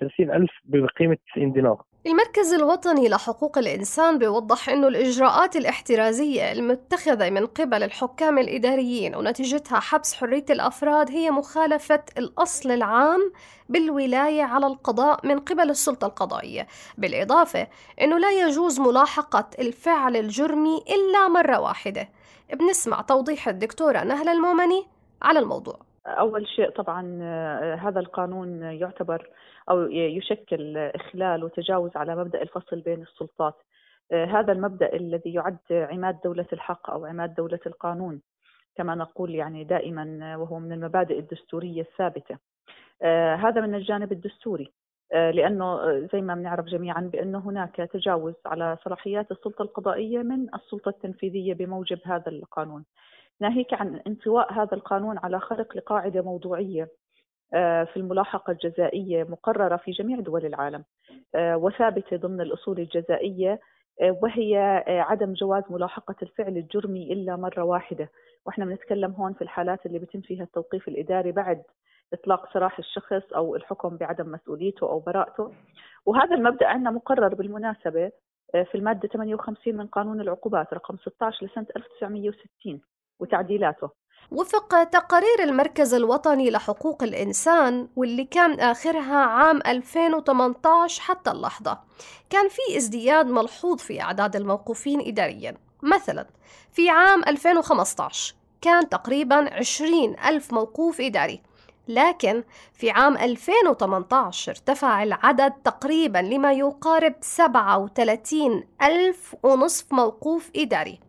30000 0.00 0.50
بقيمة 0.64 1.16
90 1.34 1.52
دينار. 1.52 1.82
المركز 2.06 2.52
الوطني 2.52 3.08
لحقوق 3.08 3.58
الإنسان 3.58 4.18
بيوضح 4.18 4.68
أنه 4.68 4.88
الإجراءات 4.88 5.56
الاحترازية 5.56 6.52
المتخذة 6.52 7.30
من 7.30 7.46
قبل 7.46 7.82
الحكام 7.82 8.38
الإداريين 8.38 9.16
ونتيجتها 9.16 9.80
حبس 9.80 10.14
حرية 10.14 10.44
الأفراد 10.50 11.10
هي 11.10 11.30
مخالفة 11.30 12.02
الأصل 12.18 12.70
العام 12.70 13.32
بالولاية 13.68 14.42
على 14.42 14.66
القضاء 14.66 15.26
من 15.26 15.38
قبل 15.38 15.70
السلطة 15.70 16.06
القضائية. 16.06 16.66
بالإضافة 16.98 17.66
أنه 18.00 18.18
لا 18.18 18.30
يجوز 18.30 18.80
ملاحقة 18.80 19.50
الفعل 19.58 20.16
الجرمي 20.16 20.76
إلا 20.76 21.28
مرة 21.28 21.60
واحدة. 21.60 22.08
بنسمع 22.52 23.00
توضيح 23.00 23.48
الدكتورة 23.48 24.04
نهلة 24.04 24.32
المومني 24.32 24.86
على 25.22 25.38
الموضوع. 25.38 25.78
أول 26.06 26.48
شيء 26.48 26.70
طبعا 26.70 27.18
آه، 27.22 27.74
هذا 27.74 28.00
القانون 28.00 28.62
يعتبر 28.62 29.28
أو 29.70 29.82
يشكل 29.90 30.76
إخلال 30.76 31.44
وتجاوز 31.44 31.96
على 31.96 32.16
مبدأ 32.16 32.42
الفصل 32.42 32.80
بين 32.80 33.02
السلطات. 33.02 33.54
آه، 34.12 34.24
هذا 34.24 34.52
المبدأ 34.52 34.96
الذي 34.96 35.34
يعد 35.34 35.58
عماد 35.70 36.20
دولة 36.24 36.46
الحق 36.52 36.90
أو 36.90 37.06
عماد 37.06 37.34
دولة 37.34 37.60
القانون 37.66 38.20
كما 38.76 38.94
نقول 38.94 39.34
يعني 39.34 39.64
دائما 39.64 40.36
وهو 40.36 40.58
من 40.58 40.72
المبادئ 40.72 41.18
الدستورية 41.18 41.80
الثابتة. 41.82 42.38
آه، 43.02 43.34
هذا 43.34 43.60
من 43.60 43.74
الجانب 43.74 44.12
الدستوري 44.12 44.72
آه، 45.12 45.30
آه، 45.60 46.08
زي 46.12 46.20
ما 46.20 46.34
بنعرف 46.34 46.64
جميعا 46.64 47.00
بأنه 47.00 47.38
هناك 47.38 47.76
تجاوز 47.76 48.34
على 48.46 48.78
صلاحيات 48.84 49.30
السلطة 49.30 49.62
القضائية 49.62 50.18
من 50.18 50.54
السلطة 50.54 50.88
التنفيذية 50.88 51.54
بموجب 51.54 51.98
هذا 52.04 52.28
القانون. 52.28 52.84
ناهيك 53.40 53.74
عن 53.74 54.00
انطواء 54.06 54.52
هذا 54.52 54.74
القانون 54.74 55.18
على 55.18 55.40
خرق 55.40 55.76
لقاعدة 55.76 56.22
موضوعية 56.22 56.82
آه، 56.82 56.88
في 57.84 57.96
الملاحقة 57.96 58.50
الجزائية 58.50 59.24
مقررة 59.24 59.76
في 59.76 59.90
جميع 59.90 60.20
دول 60.20 60.46
العالم 60.46 60.84
آه، 61.34 61.56
وثابتة 61.56 62.16
ضمن 62.16 62.40
الأصول 62.40 62.78
الجزائية 62.78 63.60
آه، 64.00 64.18
وهي 64.22 64.58
آه، 64.58 65.00
عدم 65.00 65.32
جواز 65.32 65.62
ملاحقة 65.70 66.14
الفعل 66.22 66.56
الجرمي 66.56 67.12
إلا 67.12 67.36
مرة 67.36 67.62
واحدة. 67.62 68.10
وإحنا 68.46 68.64
بنتكلم 68.64 69.12
هون 69.12 69.32
في 69.32 69.42
الحالات 69.42 69.86
اللي 69.86 69.98
بيتم 69.98 70.20
فيها 70.20 70.42
التوقيف 70.44 70.88
الإداري 70.88 71.32
بعد 71.32 71.62
إطلاق 72.12 72.52
سراح 72.52 72.78
الشخص 72.78 73.32
أو 73.36 73.56
الحكم 73.56 73.96
بعدم 73.96 74.32
مسؤوليته 74.32 74.88
أو 74.88 74.98
براءته. 75.00 75.52
وهذا 76.06 76.34
المبدأ 76.34 76.66
عندنا 76.66 76.90
مقرر 76.90 77.34
بالمناسبة 77.34 78.12
آه، 78.54 78.62
في 78.62 78.74
المادة 78.74 79.08
58 79.08 79.76
من 79.76 79.86
قانون 79.86 80.20
العقوبات 80.20 80.74
رقم 80.74 80.96
16 80.96 81.46
لسنة 81.46 81.66
1960 81.76 82.80
وتعديلاته. 83.20 83.90
وفق 84.30 84.82
تقارير 84.84 85.42
المركز 85.42 85.94
الوطني 85.94 86.50
لحقوق 86.50 87.02
الإنسان 87.02 87.88
واللي 87.96 88.24
كان 88.24 88.60
آخرها 88.60 89.16
عام 89.16 89.60
2018 89.66 91.02
حتى 91.02 91.30
اللحظة 91.30 91.78
كان 92.30 92.48
في 92.48 92.76
ازدياد 92.76 93.26
ملحوظ 93.26 93.78
في 93.78 94.00
أعداد 94.02 94.36
الموقوفين 94.36 95.00
إداريا. 95.00 95.56
مثلا 95.82 96.26
في 96.72 96.90
عام 96.90 97.24
2015 97.28 98.34
كان 98.60 98.88
تقريبا 98.88 99.54
20 99.54 100.16
ألف 100.26 100.52
موقوف 100.52 101.00
إداري 101.00 101.42
لكن 101.88 102.44
في 102.74 102.90
عام 102.90 103.16
2018 103.16 104.52
ارتفع 104.52 105.02
العدد 105.02 105.52
تقريبا 105.64 106.18
لما 106.18 106.52
يقارب 106.52 107.14
37 107.20 108.64
ألف 108.82 109.36
ونصف 109.42 109.92
موقوف 109.92 110.50
إداري. 110.56 111.00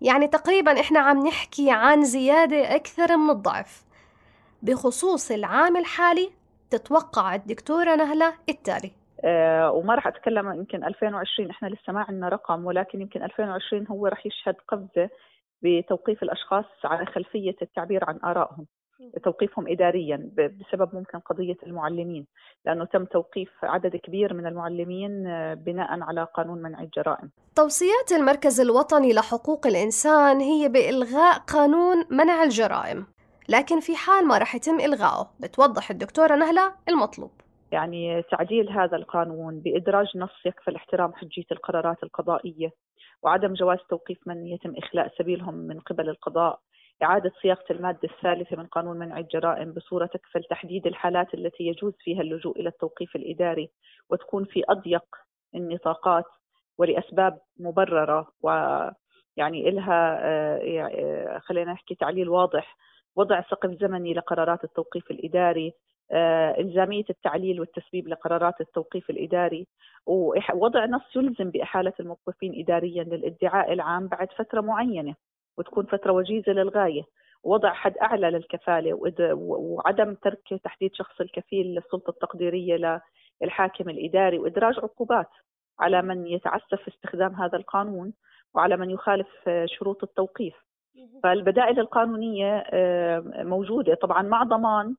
يعني 0.00 0.28
تقريبا 0.28 0.80
إحنا 0.80 1.00
عم 1.00 1.26
نحكي 1.26 1.70
عن 1.70 2.04
زيادة 2.04 2.74
أكثر 2.76 3.16
من 3.16 3.30
الضعف. 3.30 3.84
بخصوص 4.62 5.30
العام 5.30 5.76
الحالي 5.76 6.30
تتوقع 6.70 7.34
الدكتورة 7.34 7.96
نهلة 7.96 8.34
التالي. 8.48 8.92
آه، 9.24 9.70
وما 9.70 9.94
راح 9.94 10.06
أتكلم 10.06 10.52
يمكن 10.52 10.84
2020 10.84 11.50
إحنا 11.50 11.68
لسه 11.68 11.92
ما 11.92 12.04
عندنا 12.08 12.28
رقم 12.28 12.66
ولكن 12.66 13.00
يمكن 13.00 13.22
2020 13.22 13.86
هو 13.86 14.06
راح 14.06 14.26
يشهد 14.26 14.54
قفزة 14.68 15.08
بتوقيف 15.62 16.22
الأشخاص 16.22 16.64
على 16.84 17.06
خلفية 17.06 17.56
التعبير 17.62 18.04
عن 18.04 18.18
آرائهم. 18.24 18.66
توقيفهم 19.24 19.68
اداريا 19.68 20.30
بسبب 20.36 20.94
ممكن 20.94 21.18
قضية 21.18 21.56
المعلمين 21.66 22.26
لأنه 22.64 22.84
تم 22.84 23.04
توقيف 23.04 23.50
عدد 23.62 23.96
كبير 23.96 24.34
من 24.34 24.46
المعلمين 24.46 25.26
آه، 25.26 25.54
بناء 25.54 26.00
على 26.00 26.26
قانون 26.34 26.62
منع 26.62 26.82
الجرائم. 26.82 27.30
توصيات 27.56 28.12
المركز 28.12 28.60
الوطني 28.60 29.12
لحقوق 29.12 29.66
الإنسان 29.66 30.40
هي 30.40 30.68
بإلغاء 30.68 31.38
قانون 31.38 32.04
منع 32.10 32.42
الجرائم 32.42 33.06
لكن 33.48 33.80
في 33.80 33.96
حال 33.96 34.26
ما 34.26 34.38
رح 34.38 34.54
يتم 34.54 34.80
إلغائه 34.80 35.30
بتوضح 35.40 35.90
الدكتورة 35.90 36.36
نهلة 36.36 36.72
المطلوب. 36.88 37.30
يعني 37.72 38.22
تعديل 38.22 38.70
هذا 38.70 38.96
القانون 38.96 39.60
بإدراج 39.60 40.06
نص 40.16 40.46
يكفل 40.46 40.76
احترام 40.76 41.12
حجية 41.14 41.46
القرارات 41.52 42.02
القضائية 42.02 42.70
وعدم 43.22 43.54
جواز 43.54 43.78
توقيف 43.90 44.18
من 44.26 44.46
يتم 44.46 44.74
إخلاء 44.76 45.12
سبيلهم 45.18 45.54
من 45.54 45.80
قبل 45.80 46.08
القضاء. 46.08 46.60
إعادة 47.02 47.32
صياغة 47.42 47.64
المادة 47.70 48.00
الثالثة 48.04 48.56
من 48.56 48.66
قانون 48.66 48.98
منع 48.98 49.18
الجرائم 49.18 49.72
بصورة 49.72 50.06
تكفل 50.06 50.44
تحديد 50.50 50.86
الحالات 50.86 51.34
التي 51.34 51.64
يجوز 51.64 51.92
فيها 52.00 52.20
اللجوء 52.20 52.60
إلى 52.60 52.68
التوقيف 52.68 53.16
الإداري 53.16 53.70
وتكون 54.10 54.44
في 54.44 54.62
أضيق 54.68 55.04
النطاقات 55.54 56.24
ولأسباب 56.78 57.38
مبررة 57.60 58.28
ويعني 58.42 59.68
إلها 59.68 60.18
آه، 60.20 60.88
آه، 60.94 61.38
خلينا 61.38 61.72
نحكي 61.72 61.94
تعليل 61.94 62.28
واضح 62.28 62.76
وضع 63.16 63.42
سقف 63.42 63.70
زمني 63.70 64.14
لقرارات 64.14 64.64
التوقيف 64.64 65.10
الإداري 65.10 65.72
آه، 66.12 66.60
إلزامية 66.60 67.04
التعليل 67.10 67.60
والتسبيب 67.60 68.08
لقرارات 68.08 68.60
التوقيف 68.60 69.10
الإداري 69.10 69.66
ووضع 70.06 70.84
نص 70.84 71.16
يلزم 71.16 71.50
بإحالة 71.50 71.92
الموقفين 72.00 72.60
إداريا 72.60 73.04
للادعاء 73.04 73.72
العام 73.72 74.08
بعد 74.08 74.28
فترة 74.32 74.60
معينة. 74.60 75.14
وتكون 75.58 75.84
فترة 75.86 76.12
وجيزة 76.12 76.52
للغاية. 76.52 77.02
ووضع 77.42 77.72
حد 77.72 77.98
أعلى 77.98 78.30
للكفالة 78.30 78.92
وإد- 78.96 79.32
وعدم 79.38 80.14
ترك 80.14 80.60
تحديد 80.64 80.94
شخص 80.94 81.20
الكفيل 81.20 81.66
للسلطة 81.66 82.10
التقديرية 82.10 83.00
للحاكم 83.42 83.88
الإداري. 83.90 84.38
وإدراج 84.38 84.78
عقوبات 84.78 85.28
على 85.80 86.02
من 86.02 86.26
يتعسف 86.26 86.74
في 86.74 86.88
استخدام 86.88 87.34
هذا 87.34 87.56
القانون 87.58 88.12
وعلى 88.54 88.76
من 88.76 88.90
يخالف 88.90 89.28
آه، 89.48 89.66
شروط 89.66 90.02
التوقيف. 90.02 90.54
فالبدائل 91.22 91.80
القانونية 91.80 92.64
آه، 92.70 93.20
موجودة. 93.36 93.94
طبعا 93.94 94.22
مع 94.22 94.42
ضمان 94.42 94.94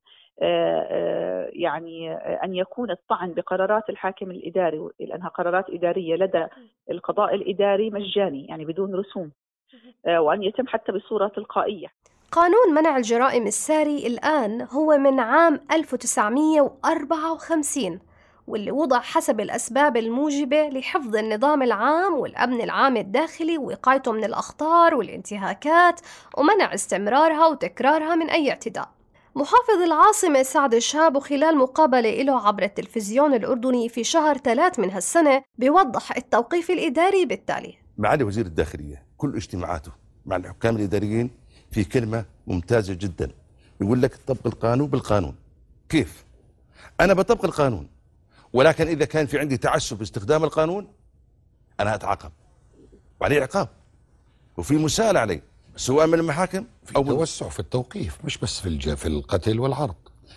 يعني 1.53 2.13
أن 2.43 2.55
يكون 2.55 2.91
الطعن 2.91 3.33
بقرارات 3.33 3.89
الحاكم 3.89 4.31
الإداري 4.31 4.89
لأنها 4.99 5.27
قرارات 5.29 5.69
إدارية 5.69 6.15
لدى 6.15 6.47
القضاء 6.91 7.35
الإداري 7.35 7.89
مجاني 7.89 8.45
يعني 8.45 8.65
بدون 8.65 8.95
رسوم. 8.95 9.31
وأن 10.07 10.43
يتم 10.43 10.67
حتى 10.67 10.91
بصورة 10.91 11.27
تلقائية. 11.27 11.87
قانون 12.31 12.73
منع 12.73 12.97
الجرائم 12.97 13.47
الساري 13.47 14.07
الآن 14.07 14.67
هو 14.71 14.97
من 14.97 15.19
عام 15.19 15.59
1954 15.71 17.99
واللي 18.47 18.71
وضع 18.71 18.99
حسب 18.99 19.39
الأسباب 19.39 19.97
الموجبة 19.97 20.69
لحفظ 20.69 21.15
النظام 21.15 21.63
العام 21.63 22.13
والأمن 22.13 22.61
العام 22.61 22.97
الداخلي 22.97 23.57
ووقايته 23.57 24.11
من 24.11 24.23
الأخطار 24.23 24.95
والانتهاكات 24.95 26.01
ومنع 26.37 26.73
استمرارها 26.73 27.47
وتكرارها 27.47 28.15
من 28.15 28.29
أي 28.29 28.49
اعتداء. 28.49 28.89
محافظ 29.35 29.81
العاصمة 29.85 30.43
سعد 30.43 30.77
شهاب 30.77 31.19
خلال 31.19 31.57
مقابلة 31.57 32.21
له 32.21 32.47
عبر 32.47 32.63
التلفزيون 32.63 33.33
الأردني 33.33 33.89
في 33.89 34.03
شهر 34.03 34.37
ثلاث 34.37 34.79
من 34.79 34.91
هالسنة 34.91 35.43
بيوضح 35.57 36.17
التوقيف 36.17 36.71
الإداري 36.71 37.25
بالتالي. 37.25 37.77
معالي 37.97 38.23
وزير 38.23 38.45
الداخلية 38.45 39.06
كل 39.17 39.35
اجتماعاته 39.35 39.91
مع 40.25 40.35
الحكام 40.35 40.75
الإداريين 40.75 41.29
في 41.71 41.83
كلمة 41.83 42.25
ممتازة 42.47 42.93
جدا 42.93 43.31
يقول 43.81 44.01
لك 44.01 44.15
طبق 44.27 44.47
القانون 44.47 44.87
بالقانون 44.87 45.35
كيف؟ 45.89 46.25
أنا 47.01 47.13
بطبق 47.13 47.45
القانون 47.45 47.87
ولكن 48.53 48.87
إذا 48.87 49.05
كان 49.05 49.25
في 49.25 49.39
عندي 49.39 49.57
تعسف 49.57 49.97
باستخدام 49.97 50.43
القانون 50.43 50.87
أنا 51.79 51.95
أتعاقب 51.95 52.31
وعليه 53.21 53.41
عقاب 53.41 53.69
وفي 54.57 54.75
مساءلة 54.75 55.19
علي 55.19 55.41
سواء 55.75 56.07
من 56.07 56.13
المحاكم 56.13 56.65
في 56.85 56.95
أو 56.95 57.03
توسع 57.03 57.49
في 57.49 57.59
التوقيف 57.59 58.17
مش 58.25 58.37
بس 58.37 58.59
في. 58.59 58.95
في 58.95 59.07
القتل 59.07 59.59
والعرض 59.59 59.95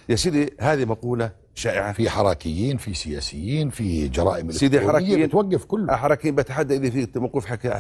يا 0.09 0.17
سيدي 0.17 0.55
هذه 0.61 0.85
مقولة 0.85 1.33
شائعة 1.55 1.93
في 1.93 2.11
حراكيين 2.11 2.77
في 2.77 2.95
سياسيين 2.95 3.71
في 3.71 4.09
جرائم 4.09 4.51
سيدي 4.51 4.81
حراكيين 4.81 5.27
بتوقف 5.27 5.65
كله. 5.65 5.97
حراكيين 5.97 6.35
بتحدى 6.35 6.77
إذا 6.77 6.91
في 6.91 7.19
موقف 7.19 7.47
حكي 7.47 7.71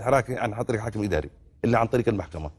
حراكي 0.00 0.36
عن 0.36 0.62
طريق 0.62 0.80
حاكم 0.80 1.02
إداري 1.02 1.30
إلا 1.64 1.78
عن 1.78 1.86
طريق 1.86 2.08
المحكمة. 2.08 2.50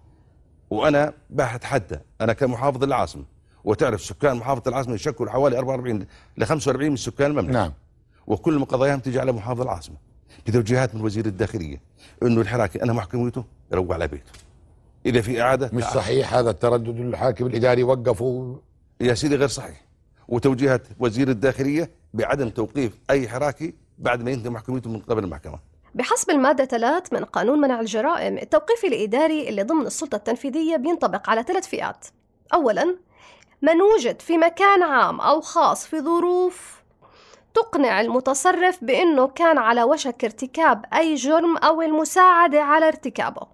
وأنا 0.70 1.14
بتحدى 1.30 2.00
أنا 2.22 2.34
كمحافظ 2.34 2.84
العاصمة 2.84 3.24
وتعرف 3.64 4.02
سكان 4.02 4.38
محافظة 4.38 4.70
العاصمة 4.70 4.94
يشكلوا 4.94 5.30
حوالي 5.30 5.58
44 5.58 6.06
ل 6.38 6.46
45 6.46 6.90
من 6.90 6.96
سكان 6.96 7.32
المملكة. 7.32 7.54
نعم. 7.54 7.74
وكل 8.28 8.66
قضاياهم 8.66 9.00
تجي 9.00 9.20
على 9.20 9.32
محافظ 9.32 9.62
العاصمة 9.62 9.96
بتوجيهات 10.48 10.96
من 10.96 11.02
وزير 11.02 11.26
الداخلية 11.26 11.82
إنه 12.24 12.42
الحراكي 12.42 12.84
أنا 12.84 12.94
محكميته 12.94 13.44
يروح 13.72 13.92
على 13.92 14.08
بيته. 14.08 14.32
إذا 15.06 15.22
في 15.22 15.42
اعاده 15.42 15.70
مش 15.74 15.84
صحيح 15.84 16.34
هذا 16.34 16.50
التردد 16.50 17.00
الحاكم 17.00 17.46
الإداري 17.46 17.84
وقفوا 17.84 18.56
يا 19.02 19.14
سيدي 19.14 19.36
غير 19.36 19.48
صحيح. 19.48 19.85
وتوجيهات 20.28 20.88
وزير 21.00 21.30
الداخلية 21.30 21.92
بعدم 22.14 22.50
توقيف 22.50 22.98
أي 23.10 23.30
حراكي 23.30 23.74
بعد 23.98 24.24
ما 24.24 24.32
ينتهي 24.32 24.50
محكميته 24.50 24.90
من 24.90 25.00
قبل 25.00 25.24
المحكمة. 25.24 25.60
بحسب 25.96 26.30
المادة 26.30 26.66
3 26.66 27.18
من 27.18 27.26
قانون 27.26 27.62
منع 27.62 27.80
الجرائم 27.80 28.38
التوقيف 28.38 28.86
الإداري 28.86 29.50
اللي 29.50 29.64
ضمن 29.64 29.86
السلطة 29.86 30.16
التنفيذية 30.16 30.78
بينطبق 30.78 31.30
على 31.30 31.44
ثلاث 31.44 31.68
فئات. 31.68 32.06
أولا 32.54 32.96
من 33.62 33.82
وجد 33.82 34.22
في 34.22 34.38
مكان 34.38 34.84
عام 34.84 35.22
أو 35.22 35.42
خاص 35.42 35.88
في 35.88 36.02
ظروف 36.02 36.84
تقنع 37.54 38.02
المتصرف 38.02 38.84
بأنه 38.84 39.28
كان 39.28 39.58
على 39.58 39.84
وشك 39.84 40.24
ارتكاب 40.24 40.86
أي 40.94 41.16
جرم 41.16 41.58
أو 41.58 41.82
المساعدة 41.82 42.62
على 42.62 42.88
ارتكابه. 42.88 43.48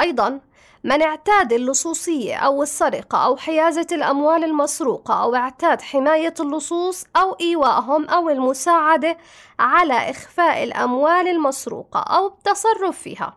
أيضا 0.00 0.40
من 0.84 1.02
اعتاد 1.02 1.52
اللصوصية 1.52 2.36
أو 2.36 2.62
السرقة 2.62 3.18
أو 3.18 3.36
حيازة 3.36 3.86
الأموال 3.92 4.44
المسروقة 4.44 5.22
أو 5.22 5.34
اعتاد 5.34 5.82
حماية 5.82 6.34
اللصوص 6.40 7.04
أو 7.16 7.36
إيوائهم 7.40 8.04
أو 8.04 8.30
المساعدة 8.30 9.18
على 9.58 10.10
إخفاء 10.10 10.64
الأموال 10.64 11.28
المسروقة 11.28 12.00
أو 12.00 12.26
التصرف 12.26 12.98
فيها 12.98 13.36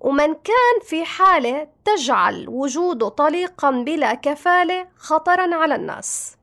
ومن 0.00 0.34
كان 0.34 0.80
في 0.82 1.04
حالة 1.04 1.68
تجعل 1.84 2.48
وجوده 2.48 3.08
طليقا 3.08 3.70
بلا 3.70 4.14
كفالة 4.14 4.88
خطرا 4.96 5.54
على 5.54 5.74
الناس. 5.74 6.36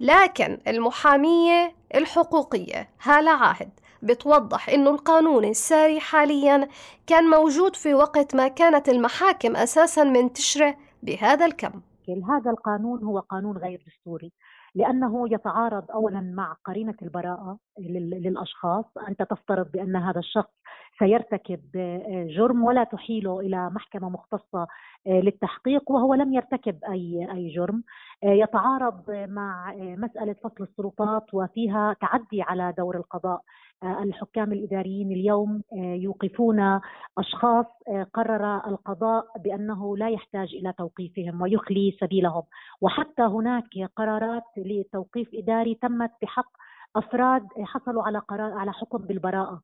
لكن 0.00 0.58
المحامية 0.68 1.74
الحقوقية 1.94 2.90
هالة 3.02 3.30
عاهد. 3.30 3.70
بتوضح 4.04 4.68
إنه 4.68 4.90
القانون 4.90 5.44
الساري 5.44 6.00
حاليا 6.00 6.68
كان 7.06 7.24
موجود 7.24 7.76
في 7.76 7.94
وقت 7.94 8.34
ما 8.34 8.48
كانت 8.48 8.88
المحاكم 8.88 9.56
أساسا 9.56 10.04
منتشرة 10.04 10.74
بهذا 11.02 11.46
الكم. 11.46 11.80
هذا 12.30 12.50
القانون 12.50 13.04
هو 13.04 13.18
قانون 13.18 13.56
غير 13.56 13.82
دستوري 13.86 14.32
لأنه 14.74 15.34
يتعارض 15.34 15.90
أولا 15.90 16.20
مع 16.20 16.56
قرينة 16.64 16.94
البراءة 17.02 17.58
للأشخاص 17.78 18.84
أنت 19.08 19.22
تفترض 19.22 19.70
بأن 19.72 19.96
هذا 19.96 20.18
الشخص 20.18 20.50
سيرتكب 20.98 21.60
جرم 22.36 22.64
ولا 22.64 22.84
تحيله 22.84 23.40
إلى 23.40 23.70
محكمة 23.70 24.08
مختصة 24.08 24.66
للتحقيق 25.06 25.90
وهو 25.90 26.14
لم 26.14 26.34
يرتكب 26.34 26.78
اي 26.84 27.28
أي 27.32 27.54
جرم. 27.54 27.82
يتعارض 28.24 29.10
مع 29.10 29.74
مسألة 29.76 30.32
فصل 30.44 30.64
السلطات 30.64 31.34
وفيها 31.34 31.96
تعدي 32.00 32.42
على 32.42 32.74
دور 32.78 32.96
القضاء 32.96 33.40
الحكام 33.82 34.52
الإداريين 34.52 35.12
اليوم 35.12 35.62
يوقفون 35.72 36.80
أشخاص 37.18 37.66
قرر 38.14 38.66
القضاء 38.66 39.26
بأنه 39.38 39.96
لا 39.96 40.08
يحتاج 40.08 40.54
إلى 40.54 40.72
توقيفهم 40.72 41.42
ويخلي 41.42 41.96
سبيلهم. 42.00 42.42
وحتى 42.80 43.22
هناك 43.22 43.90
قرارات 43.96 44.42
لتوقيف 44.56 45.28
إداري 45.34 45.74
تمت 45.74 46.10
بحق 46.22 46.50
أفراد 46.96 47.48
حصلوا 47.62 48.02
على 48.02 48.18
قرار 48.18 48.52
على 48.52 48.72
حكم 48.72 48.98
بالبراءة. 48.98 49.62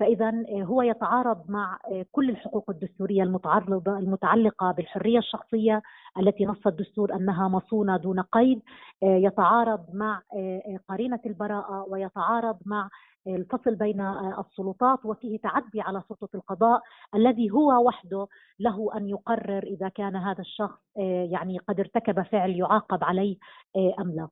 فإذا 0.00 0.32
هو 0.62 0.82
يتعارض 0.82 1.50
مع 1.50 1.78
كل 2.12 2.30
الحقوق 2.30 2.70
الدستورية 2.70 3.22
المتعلقه 3.22 3.98
المتعلقة 3.98 4.72
بالحرية 4.72 5.18
الشخصية 5.18 5.82
التي 6.18 6.44
نص 6.46 6.66
الدستور 6.66 7.14
أنها 7.14 7.48
مصونة 7.48 7.96
دون 7.96 8.20
قيد 8.20 8.62
يتعارض 9.02 9.80
مع 9.94 10.22
قرينة 10.88 11.20
البراءة 11.26 11.86
ويتعارض 11.88 12.56
مع 12.66 12.88
الفصل 13.26 13.74
بين 13.74 14.00
السلطات 14.38 14.98
وفيه 15.06 15.38
تعدي 15.38 15.80
على 15.80 16.02
سلطة 16.08 16.28
القضاء 16.34 16.80
الذي 17.14 17.50
هو 17.50 17.86
وحده 17.86 18.26
له 18.60 18.90
أن 18.96 19.08
يقرر 19.08 19.62
إذا 19.62 19.88
كان 19.88 20.16
هذا 20.16 20.40
الشخص 20.40 20.78
يعني 21.30 21.58
قد 21.58 21.80
ارتكب 21.80 22.22
فعل 22.22 22.50
يعاقب 22.50 23.04
عليه 23.04 23.36
أم 24.00 24.10
لا. 24.16 24.28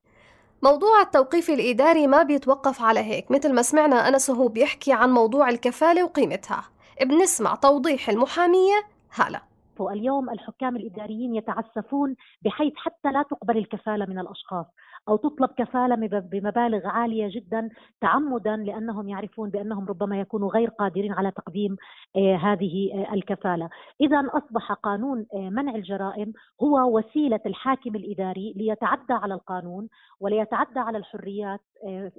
موضوع 0.63 1.01
التوقيف 1.01 1.49
الإداري 1.49 2.07
ما 2.07 2.23
بيتوقف 2.23 2.81
على 2.81 2.99
هيك. 2.99 3.31
مثل 3.31 3.53
ما 3.53 3.61
سمعنا 3.61 4.07
أنس 4.07 4.29
وهو 4.29 4.47
بيحكي 4.47 4.93
عن 4.93 5.09
موضوع 5.11 5.49
الكفالة 5.49 6.03
وقيمتها. 6.03 6.63
بنسمع 7.01 7.55
توضيح 7.55 8.09
المحامية 8.09 8.75
هلا 9.09 9.41
اليوم 9.81 10.29
الحكام 10.29 10.75
الإداريين 10.75 11.35
يتعسفون 11.35 12.15
بحيث 12.41 12.73
حتى 12.75 13.11
لا 13.11 13.23
تقبل 13.29 13.57
الكفالة 13.57 14.05
من 14.05 14.19
الأشخاص. 14.19 14.65
أو 15.07 15.15
تطلب 15.15 15.49
كفالة 15.57 15.95
بمبالغ 16.19 16.87
عالية 16.87 17.27
جدا 17.31 17.69
تعمدا 18.01 18.55
لأنهم 18.55 19.09
يعرفون 19.09 19.49
بأنهم 19.49 19.85
ربما 19.85 20.19
يكونوا 20.19 20.51
غير 20.51 20.69
قادرين 20.69 21.13
على 21.13 21.31
تقديم 21.31 21.77
هذه 22.15 23.05
الكفالة، 23.13 23.69
اذا 24.01 24.23
أصبح 24.33 24.71
قانون 24.73 25.25
منع 25.33 25.75
الجرائم 25.75 26.33
هو 26.63 26.97
وسيلة 26.97 27.39
الحاكم 27.45 27.95
الإداري 27.95 28.53
ليتعدى 28.55 29.13
على 29.13 29.33
القانون 29.33 29.87
وليتعدى 30.19 30.79
على 30.79 30.97
الحريات 30.97 31.61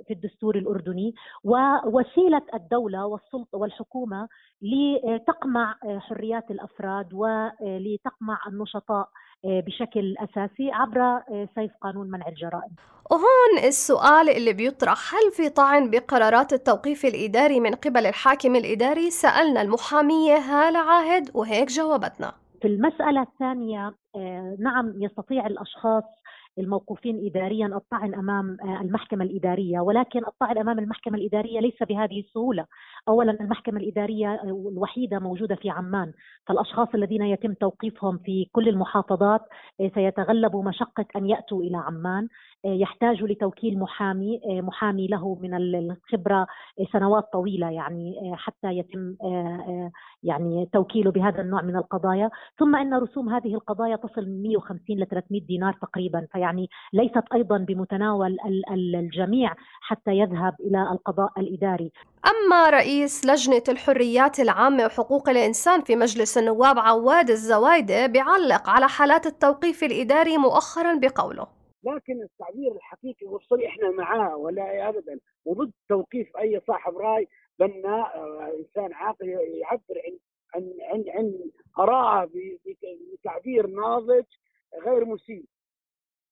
في 0.07 0.11
الدستور 0.11 0.57
الأردني 0.57 1.15
ووسيله 1.45 2.43
الدولة 2.55 3.07
والسلطة 3.07 3.59
والحكومة 3.59 4.29
لتقمع 4.63 5.75
حريات 5.99 6.51
الأفراد 6.51 7.15
ولتقمع 7.15 8.39
النشطاء 8.49 9.09
بشكل 9.45 10.15
أساسي 10.19 10.71
عبر 10.73 11.21
سيف 11.55 11.71
قانون 11.83 12.11
منع 12.11 12.29
الجرائم. 12.29 12.71
وهون 13.11 13.65
السؤال 13.69 14.29
اللي 14.31 14.53
بيطرح 14.53 15.15
هل 15.15 15.33
في 15.33 15.49
طعن 15.49 15.91
بقرارات 15.91 16.53
التوقيف 16.53 17.05
الإداري 17.05 17.61
من 17.61 17.75
قبل 17.75 18.07
الحاكم 18.07 18.57
الإداري؟ 18.57 19.11
سألنا 19.11 19.63
المحامية 19.63 20.37
هاله 20.37 20.79
عاهد 20.79 21.31
وهيك 21.35 21.69
جاوبتنا. 21.69 22.33
في 22.63 22.69
المسألة 22.69 23.23
الثانية 23.23 23.95
نعم 24.59 25.03
يستطيع 25.03 25.47
الأشخاص 25.47 26.05
الموقوفين 26.59 27.27
اداريا 27.27 27.67
الطعن 27.67 28.15
أمام 28.15 28.57
المحكمة 28.81 29.25
الإدارية 29.25 29.81
ولكن 29.81 30.27
الطعن 30.27 30.59
أمام 30.59 30.79
المحكمة 30.79 31.19
الإدارية 31.19 31.61
ليس 31.61 31.83
بهذه 31.89 32.21
السهولة 32.21 32.67
اولا 33.09 33.33
المحكمة 33.41 33.81
الإدارية 33.81 34.43
الوحيدة 34.45 35.19
موجودة 35.19 35.55
في 35.55 35.71
عمان 35.71 36.13
فالأشخاص 36.47 36.89
الذين 36.95 37.23
يتم 37.23 37.53
توقيفهم 37.53 38.19
في 38.19 38.47
كل 38.53 38.69
المحافظات 38.69 39.41
سيتغلبوا 39.95 40.63
مشقة 40.65 41.05
أن 41.17 41.27
يأتوا 41.27 41.63
إلى 41.63 41.77
عمان 41.77 42.29
يحتاج 42.65 43.23
لتوكيل 43.23 43.79
محامي 43.79 44.41
محامي 44.47 45.07
له 45.07 45.39
من 45.43 45.55
الخبرة 45.55 46.47
سنوات 46.93 47.25
طويلة 47.33 47.71
يعني 47.71 48.33
حتى 48.35 48.69
يتم 48.69 49.17
يعني 50.23 50.69
توكيله 50.73 51.11
بهذا 51.11 51.41
النوع 51.41 51.63
من 51.63 51.77
القضايا. 51.77 52.31
ثم 52.59 52.77
إن 52.77 52.95
رسوم 52.95 53.29
هذه 53.29 53.55
القضايا 53.55 53.97
تصل 53.97 54.27
من 54.27 54.43
150 54.43 54.97
ل 54.99 55.07
300 55.07 55.41
دينار 55.47 55.73
تقريبا 55.73 56.27
فيعني 56.33 56.69
ليست 56.93 57.25
أيضا 57.35 57.59
بمتناول 57.59 58.37
الجميع 58.95 59.55
حتى 59.81 60.11
يذهب 60.11 60.55
إلى 60.61 60.83
القضاء 60.93 61.33
الإداري. 61.39 61.93
أما 62.27 62.71
رئيس 62.71 63.25
لجنة 63.27 63.63
الحريات 63.69 64.41
العامة 64.41 64.85
وحقوق 64.85 65.29
الإنسان 65.29 65.81
في 65.81 65.97
مجلس 65.97 66.39
النواب 66.39 66.79
عواد 66.79 67.31
الزوايده 67.31 68.07
بيعلق 68.07 68.69
على 68.69 68.89
حالات 68.89 69.27
التوقيف 69.27 69.85
الإداري 69.85 70.39
مؤخرا 70.39 70.95
بقوله. 70.95 71.47
لكن 71.85 72.23
التعبير 72.23 72.73
الحقيقي 72.73 73.27
والصريح 73.27 73.73
إحنا 73.73 73.91
معاه 73.91 74.37
ولا 74.37 74.89
ابدا. 74.89 75.19
وضد 75.45 75.73
توقيف 75.89 76.37
أي 76.37 76.61
صاحب 76.67 76.99
رأي 76.99 77.29
بناء 77.59 78.17
آه، 78.17 78.53
إنسان 78.59 78.93
عاقل 78.93 79.29
يعبر 79.29 80.01
عن 80.07 80.19
عن 80.55 80.73
عن, 80.83 81.05
عن 81.09 81.35
اراءه 81.79 82.31
بتعبير 83.13 83.67
ناضج 83.67 84.25
غير 84.87 85.05
مسيء. 85.05 85.45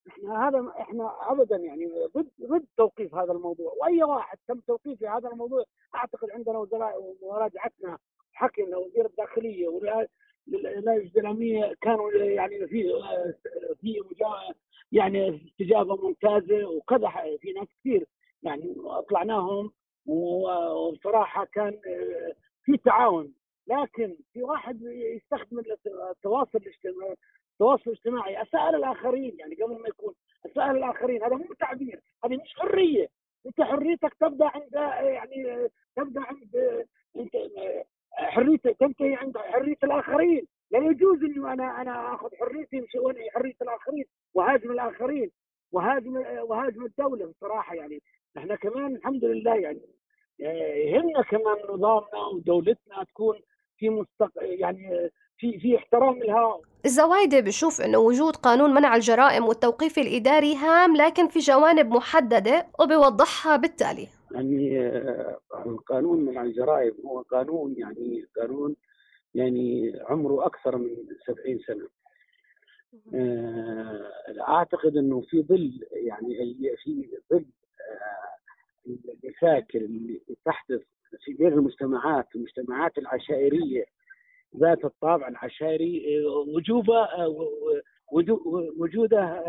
إحنا 0.09 0.49
هذا 0.49 0.73
إحنا 0.81 1.33
ابدا 1.33 1.57
يعني 1.57 1.87
ضد 2.17 2.29
ضد 2.43 2.65
توقيف 2.77 3.15
هذا 3.15 3.33
الموضوع 3.33 3.73
وأي 3.81 4.03
واحد 4.03 4.39
تم 4.49 4.61
توقيف 4.61 4.99
في 4.99 5.09
هذا 5.09 5.29
الموضوع 5.29 5.65
أعتقد 5.95 6.31
عندنا 6.31 6.59
وزراء 6.59 7.17
ومراجعتنا 7.23 7.99
حكينا 8.33 8.77
وزير 8.77 9.07
الداخلية 9.07 9.69
والولايات 9.69 10.11
الإسلامية 10.49 11.75
كانوا 11.81 12.13
يعني 12.13 12.67
في 12.67 12.85
في 13.81 14.03
يعني 14.93 15.47
استجابة 15.49 15.97
ممتازة 15.97 16.69
وكذا 16.69 17.09
في 17.41 17.53
ناس 17.53 17.69
كثير 17.81 18.07
يعني 18.43 18.75
أطلعناهم 18.79 19.73
وبصراحه 20.07 21.45
كان 21.45 21.81
آه، 21.87 22.33
في 22.65 22.77
تعاون. 22.77 23.33
لكن 23.67 24.17
في 24.33 24.43
واحد 24.43 24.83
يستخدم 24.83 25.59
التواصل 26.11 26.59
الاجتماعي 26.59 27.17
التواصل 27.59 27.91
الاجتماعي 27.91 28.43
اساء 28.43 28.77
الآخرين 28.77 29.37
يعني 29.39 29.55
قبل 29.55 29.83
ما 29.83 29.89
يكون 29.89 30.15
اساء 30.47 30.71
الآخرين. 30.71 31.25
هذا 31.25 31.37
مو 31.37 31.45
تعبير 31.61 32.01
هذه 32.25 32.37
مش 32.37 32.55
حرية. 32.57 33.09
أنت 33.47 33.63
حريتك 33.63 34.15
تبدأ 34.21 34.47
عند 34.47 34.75
يعني 35.03 35.69
تبدأ 35.97 36.21
عند 36.21 36.57
أنت 37.17 37.33
حريتك 38.13 38.77
تنتهي 38.81 39.15
عند 39.15 39.39
حرية 39.39 39.77
الآخرين. 39.85 40.47
لا 40.71 40.79
يجوز 40.79 41.23
إنه 41.23 41.53
أنا 41.53 41.83
أنا 41.83 42.15
آخذ 42.15 42.29
حريتي 42.37 42.87
وانهي 42.99 43.31
حرية 43.31 43.57
الآخرين 43.63 44.05
وهاجم 44.35 44.71
الآخرين 44.71 45.31
وهاجم 45.73 46.17
وهاجم 46.43 46.85
الدولة 46.85 47.27
بصراحة 47.27 47.75
يعني. 47.75 48.03
إحنا 48.39 48.57
كمان 48.57 48.97
الحمد 48.97 49.25
لله 49.25 49.55
يعني 49.55 49.81
آه، 50.43 50.75
يهمنا 50.75 51.23
كمان 51.23 51.57
نظامنا 51.69 52.27
ودولتنا 52.35 53.05
تكون 53.05 53.41
في 53.79 53.89
مستق... 53.89 54.33
يعني 54.37 55.11
في 55.39 55.59
في 55.59 55.77
احترام 55.77 56.19
لها 56.19 56.61
الزوايدة 56.85 57.41
بشوف 57.41 57.81
إنه 57.81 57.99
وجود 57.99 58.37
قانون 58.37 58.75
منع 58.75 58.97
الجرائم 58.97 59.45
والتوقيف 59.45 59.99
الإداري 59.99 60.57
هام 60.57 60.97
لكن 60.97 61.29
في 61.29 61.39
جوانب 61.39 61.87
محددة 61.87 62.67
وبيوضحها 62.81 63.57
بالتالي. 63.57 64.09
يعني 64.31 64.81
آه، 64.81 65.39
القانون 65.67 66.25
منع 66.25 66.43
الجرائم 66.43 66.93
هو 67.07 67.21
قانون 67.21 67.75
يعني 67.79 68.25
قانون 68.41 68.77
يعني 69.35 69.93
عمره 70.09 70.47
أكثر 70.47 70.77
من 70.77 70.97
70 71.27 71.59
سنة. 71.67 71.89
آه، 73.15 74.11
أعتقد 74.49 74.97
إنه 74.97 75.21
في 75.21 75.43
ظل 75.43 75.81
يعني 75.93 76.57
في 76.85 77.09
ظل 77.33 77.45
آه، 77.91 78.99
المشاكل 79.25 79.79
اللي 79.79 80.21
تحدث 80.45 80.81
في 81.25 81.33
بين 81.33 81.53
المجتمعات 81.53 82.27
المجتمعات 82.35 82.99
العشائرية 82.99 83.85
ذات 84.57 84.85
الطابع 84.85 85.29
العشائري 85.29 86.25
وجوبه 86.27 87.09
وجوده 88.79 89.45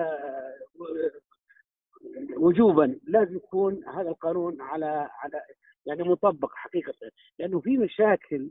وجوبا 2.38 3.00
لازم 3.08 3.36
يكون 3.36 3.84
هذا 3.88 4.10
القانون 4.10 4.62
على 4.62 5.10
على 5.24 5.42
يعني 5.86 6.04
مطبق 6.04 6.52
حقيقة. 6.54 6.94
لأنه 7.40 7.60
في 7.60 7.78
مشاكل 7.78 8.50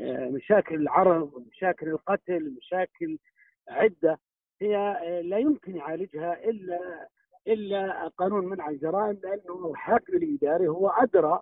آه، 0.00 0.28
مشاكل 0.28 0.74
العرض 0.74 1.46
مشاكل 1.50 1.88
القتل 1.88 2.54
مشاكل 2.58 3.18
عدة 3.68 4.18
هي 4.62 4.76
آه، 4.76 5.20
لا 5.20 5.38
يمكن 5.38 5.76
يعالجها 5.76 6.44
إلا 6.44 7.08
إلا 7.46 8.08
قانون 8.08 8.46
منع 8.46 8.68
الجرائم 8.68 9.20
لأنه 9.22 9.70
الحاكم 9.70 10.16
الإداري 10.16 10.68
هو 10.68 10.88
أدرى 10.88 11.40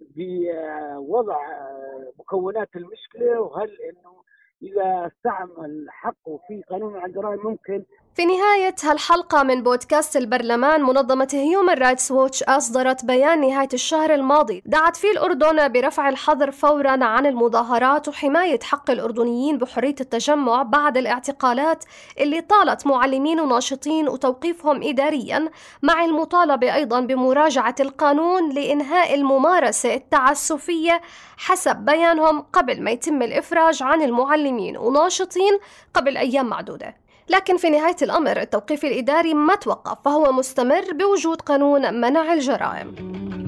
بوضع 0.00 1.46
آه، 1.52 2.12
مكونات 2.18 2.68
المشكلة 2.76 3.40
وهل 3.40 3.70
إنه 3.80 4.22
إذا 4.62 5.06
استعمل 5.06 5.86
حقه 5.90 6.40
في 6.48 6.62
قانون 6.62 7.04
الجرائم 7.04 7.40
ممكن 7.46 7.84
في 8.16 8.24
نهاية 8.24 8.74
هالحلقة 8.82 9.42
من 9.42 9.62
بودكاست 9.62 10.16
البرلمان 10.16 10.82
منظمة 10.82 11.28
هيومن 11.32 11.74
رايتس 11.74 12.10
ووتش 12.10 12.42
أصدرت 12.42 13.04
بيان 13.04 13.40
نهاية 13.40 13.68
الشهر 13.74 14.14
الماضي. 14.14 14.62
دعت 14.66 14.96
فيه 14.96 15.10
الأردن 15.10 15.68
برفع 15.68 16.08
الحظر 16.08 16.50
فورا 16.50 17.04
عن 17.04 17.26
المظاهرات 17.26 18.08
وحماية 18.08 18.58
حق 18.62 18.90
الأردنيين 18.90 19.58
بحرية 19.58 19.94
التجمع 20.00 20.62
بعد 20.62 20.96
الاعتقالات 20.96 21.84
اللي 22.20 22.40
طالت 22.40 22.86
معلمين 22.86 23.40
وناشطين 23.40 24.08
وتوقيفهم 24.08 24.82
إداريا 24.82 25.50
مع 25.82 26.04
المطالبة 26.04 26.74
أيضا 26.74 27.00
بمراجعة 27.00 27.74
القانون 27.80 28.52
لإنهاء 28.52 29.14
الممارسة 29.14 29.94
التعسفية 29.94 31.00
حسب 31.36 31.76
بيانهم 31.76 32.40
قبل 32.40 32.82
ما 32.82 32.90
يتم 32.90 33.22
الإفراج 33.22 33.82
عن 33.82 34.02
المعلمين 34.02 34.76
وناشطين 34.76 35.58
قبل 35.94 36.16
أيام 36.16 36.46
معدودة. 36.46 37.05
لكن 37.28 37.56
في 37.56 37.70
نهاية 37.70 37.96
الأمر 38.02 38.40
التوقيف 38.40 38.84
الإداري 38.84 39.34
ما 39.34 39.54
توقف 39.54 39.98
فهو 40.04 40.32
مستمر 40.32 40.84
بوجود 40.92 41.40
قانون 41.40 42.00
منع 42.00 42.32
الجرائم. 42.32 43.45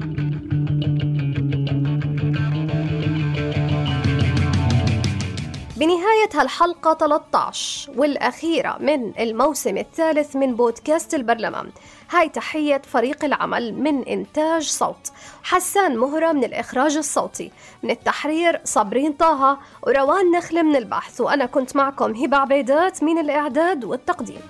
بنهاية 5.79 6.29
هالحلقة 6.33 6.93
13 6.93 7.91
والأخيرة 7.95 8.77
من 8.79 9.19
الموسم 9.19 9.77
الثالث 9.77 10.35
من 10.35 10.55
بودكاست 10.55 11.13
البرلمان. 11.13 11.69
هاي 12.11 12.29
تحية 12.29 12.81
فريق 12.93 13.25
العمل 13.25 13.73
من 13.73 14.03
إنتاج 14.03 14.63
صوت. 14.63 15.11
حسان 15.43 15.97
مهرة 15.97 16.31
من 16.31 16.43
الإخراج 16.43 16.97
الصوتي. 16.97 17.51
من 17.83 17.89
التحرير 17.89 18.61
صابرين 18.63 19.13
طه 19.13 19.57
وروان 19.87 20.31
نخل 20.31 20.63
من 20.63 20.75
البحث. 20.75 21.21
وأنا 21.21 21.45
كنت 21.45 21.75
معكم 21.75 22.15
هبة 22.15 22.37
عبيدات 22.37 23.03
من 23.03 23.17
الإعداد 23.17 23.85
والتقديم. 23.85 24.41